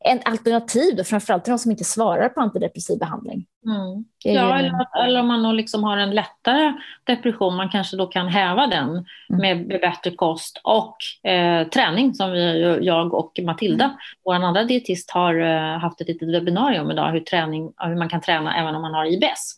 en 0.06 0.20
alternativ, 0.26 0.96
då, 0.96 1.04
framförallt 1.04 1.44
till 1.44 1.52
de 1.52 1.60
som 1.60 1.72
inte 1.72 1.84
svarar 1.84 2.30
på 2.30 2.42
antidepressiv 2.42 3.00
behandling. 3.00 3.46
Mm. 3.66 4.06
Ja, 4.24 4.60
eller, 4.60 5.06
eller, 5.06 5.20
om 5.20 5.28
man 5.28 5.56
liksom 5.56 5.84
har 5.84 5.98
en 5.98 6.12
lättare 6.12 6.74
depression, 7.04 7.56
man 7.56 7.70
kanske 7.70 7.98
då 7.98 8.08
kan 8.08 8.28
häva 8.28 8.68
den 8.68 8.90
mm. 8.90 9.06
med, 9.68 9.82
bättre 9.82 10.12
kost 10.12 10.62
och 10.64 10.98
eh, 11.32 11.68
träning 11.68 12.14
som 12.14 12.32
vi, 12.32 12.78
jag 12.82 13.14
och 13.14 13.40
Matilda, 13.44 13.86
mm. 13.86 13.98
vår 14.26 14.34
andra 14.34 14.64
dietist, 14.64 15.12
har 15.12 15.42
eh, 15.42 15.80
haft 15.80 16.02
ett 16.02 16.08
litet 16.08 16.34
webbinarium 16.34 16.92
idag, 16.92 17.12
hur, 17.12 17.20
träning, 17.20 17.74
hur 17.78 17.96
man 17.96 18.10
kan 18.10 18.22
träna 18.22 18.58
även 18.58 18.76
om 18.76 18.82
man 18.82 18.94
har 18.94 19.06
IBS. 19.06 19.58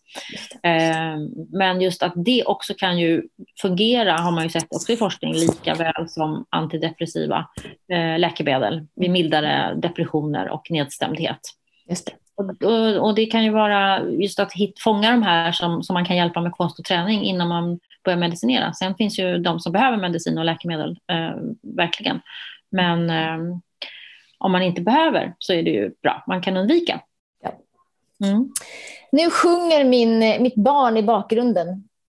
Eh, 0.63 1.17
men 1.51 1.81
just 1.81 2.03
att 2.03 2.13
det 2.15 2.43
också 2.45 2.73
kan 2.77 2.99
ju 2.99 3.23
fungera, 3.61 4.17
har 4.17 4.31
man 4.31 4.43
ju 4.43 4.49
sett 4.49 4.67
också 4.69 4.91
i 4.91 4.97
forskning, 4.97 5.33
lika 5.33 5.73
väl 5.73 6.09
som 6.09 6.45
antidepressiva 6.49 7.47
eh, 7.91 8.19
läkemedel 8.19 8.87
vid 8.95 9.11
mildare 9.11 9.73
depressioner 9.75 10.49
och 10.49 10.71
nedstämdhet. 10.71 11.39
Just 11.89 12.05
det. 12.05 12.22
Och, 12.35 12.63
och, 12.63 13.07
och, 13.07 13.15
det 13.15 13.25
kan 13.25 13.43
ju 13.43 13.49
vara 13.49 14.03
just 14.03 14.39
att 14.39 14.53
hit, 14.53 14.79
fånga 14.79 15.11
de 15.11 15.23
här 15.23 15.51
som, 15.51 15.83
som 15.83 15.93
man 15.93 16.05
kan 16.05 16.17
hjälpa 16.17 16.41
med 16.41 16.51
kost 16.51 16.79
och 16.79 16.85
träning 16.85 17.23
innan 17.23 17.47
man 17.47 17.79
börjar 18.03 18.19
medicinera. 18.19 18.73
Sen 18.73 18.95
finns 18.95 19.19
ju 19.19 19.37
de 19.37 19.59
som 19.59 19.71
behöver 19.71 19.97
medicin 19.97 20.37
och 20.37 20.45
läkemedel, 20.45 20.99
eh, 21.07 21.31
verkligen. 21.61 22.21
Men 22.69 23.09
eh, 23.09 23.57
om 24.37 24.51
man 24.51 24.61
inte 24.61 24.81
behöver 24.81 25.33
så 25.39 25.53
är 25.53 25.63
det 25.63 25.69
ju 25.69 25.91
bra, 26.01 26.23
man 26.27 26.41
kan 26.41 26.57
undvika. 26.57 26.99
Ja. 27.43 27.51
Mm. 28.27 28.49
Nu 29.11 29.29
sjunger 29.29 29.83
min, 29.83 30.19
mitt 30.19 30.55
barn 30.55 30.97
i 30.97 31.03
bakgrunden. 31.03 31.67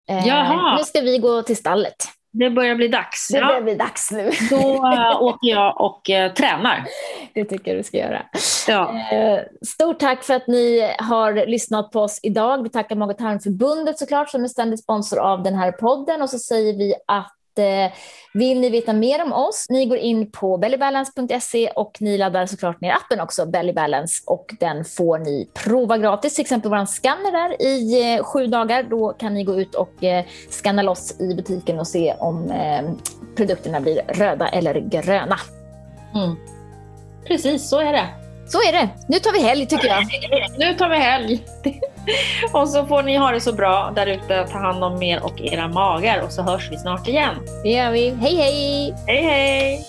Eh, 0.09 0.27
Jaha. 0.27 0.77
Nu 0.77 0.85
ska 0.85 1.01
vi 1.01 1.19
gå 1.19 1.43
till 1.43 1.57
stallet. 1.57 1.97
Det 2.33 2.51
börjar 2.51 2.75
bli 2.75 2.88
dags. 2.88 3.29
Det 3.29 3.40
börjar 3.40 3.61
bli 3.61 3.75
dags 3.75 4.11
nu. 4.11 4.31
Då 4.51 4.87
äh, 4.87 5.23
åker 5.23 5.49
jag 5.49 5.81
och 5.81 6.11
äh, 6.11 6.33
tränar. 6.33 6.85
Det 7.35 7.45
tycker 7.45 7.70
jag 7.70 7.81
du 7.81 7.85
ska 7.85 7.97
göra. 7.97 8.22
Ja. 8.68 8.99
Äh, 9.12 9.41
stort 9.66 9.99
tack 9.99 10.24
för 10.24 10.35
att 10.35 10.47
ni 10.47 10.95
har 10.99 11.47
lyssnat 11.47 11.91
på 11.91 12.01
oss 12.01 12.20
idag. 12.22 12.62
Vi 12.62 12.68
tackar 12.68 12.97
Mag 12.97 13.11
och 13.11 13.18
tarmförbundet 13.18 13.99
såklart 13.99 14.31
som 14.31 14.45
är 14.45 14.49
ständig 14.49 14.78
sponsor 14.78 15.18
av 15.18 15.43
den 15.43 15.55
här 15.55 15.72
podden 15.72 16.22
och 16.22 16.31
så 16.31 16.39
säger 16.39 16.78
vi 16.78 16.95
att 17.07 17.39
eh, 17.61 17.93
vill 18.35 18.61
ni 18.61 18.71
veta 18.71 18.93
mer 18.93 19.23
om 19.23 19.33
oss, 19.33 19.67
ni 19.69 19.87
går 19.87 19.99
in 19.99 20.31
på 20.31 20.57
bellybalance.se 20.57 21.71
och 21.71 21.97
ni 22.01 22.19
laddar 22.19 22.47
såklart 22.47 22.81
ner 22.81 22.93
appen 22.93 23.21
också, 23.21 23.47
Bellybalance, 23.47 24.23
och 24.27 24.55
den 24.61 24.85
får 24.85 25.19
ni 25.19 25.49
prova 25.55 25.99
gratis, 25.99 26.35
till 26.35 26.43
exempel 26.43 26.71
vår 26.71 26.87
skanner 26.87 27.33
där 27.33 27.63
i 27.63 28.15
eh, 28.15 28.25
sju 28.25 28.47
dagar. 28.47 28.83
Då 28.83 29.13
kan 29.13 29.35
ni 29.35 29.45
gå 29.45 29.61
ut 29.61 29.75
och 29.75 30.05
eh, 30.05 30.25
skanna 30.51 30.83
loss 30.83 31.21
i 31.21 31.35
butiken 31.35 31.79
och 31.79 31.87
se 31.87 32.15
om 32.19 32.51
eh, 32.51 32.91
produkterna 33.37 33.81
blir 33.81 34.03
röda 34.09 34.49
eller 34.49 34.75
gröna. 34.75 35.37
Mm. 36.15 36.37
Precis, 37.25 37.69
så 37.69 37.79
är 37.81 37.93
det. 37.93 38.30
Så 38.53 38.59
är 38.59 38.72
det. 38.72 38.88
Nu 39.07 39.18
tar 39.18 39.32
vi 39.32 39.42
helg 39.42 39.66
tycker 39.66 39.88
jag. 39.88 40.05
Nu 40.59 40.74
tar 40.74 40.88
vi 40.88 40.96
helg. 40.96 41.44
och 42.53 42.68
så 42.68 42.86
får 42.86 43.03
ni 43.03 43.16
ha 43.16 43.30
det 43.30 43.40
så 43.40 43.53
bra 43.53 43.92
där 43.96 44.07
ute. 44.07 44.46
Ta 44.53 44.59
hand 44.59 44.84
om 44.84 45.03
er 45.03 45.24
och 45.24 45.40
era 45.40 45.68
magar 45.68 46.22
och 46.22 46.32
så 46.32 46.42
hörs 46.42 46.70
vi 46.70 46.78
snart 46.78 47.09
igen. 47.09 47.34
Det 47.62 47.70
gör 47.70 47.90
vi. 47.90 48.11
Hej 48.11 48.36
hej! 48.36 48.94
Hej 49.07 49.22
hej! 49.22 49.84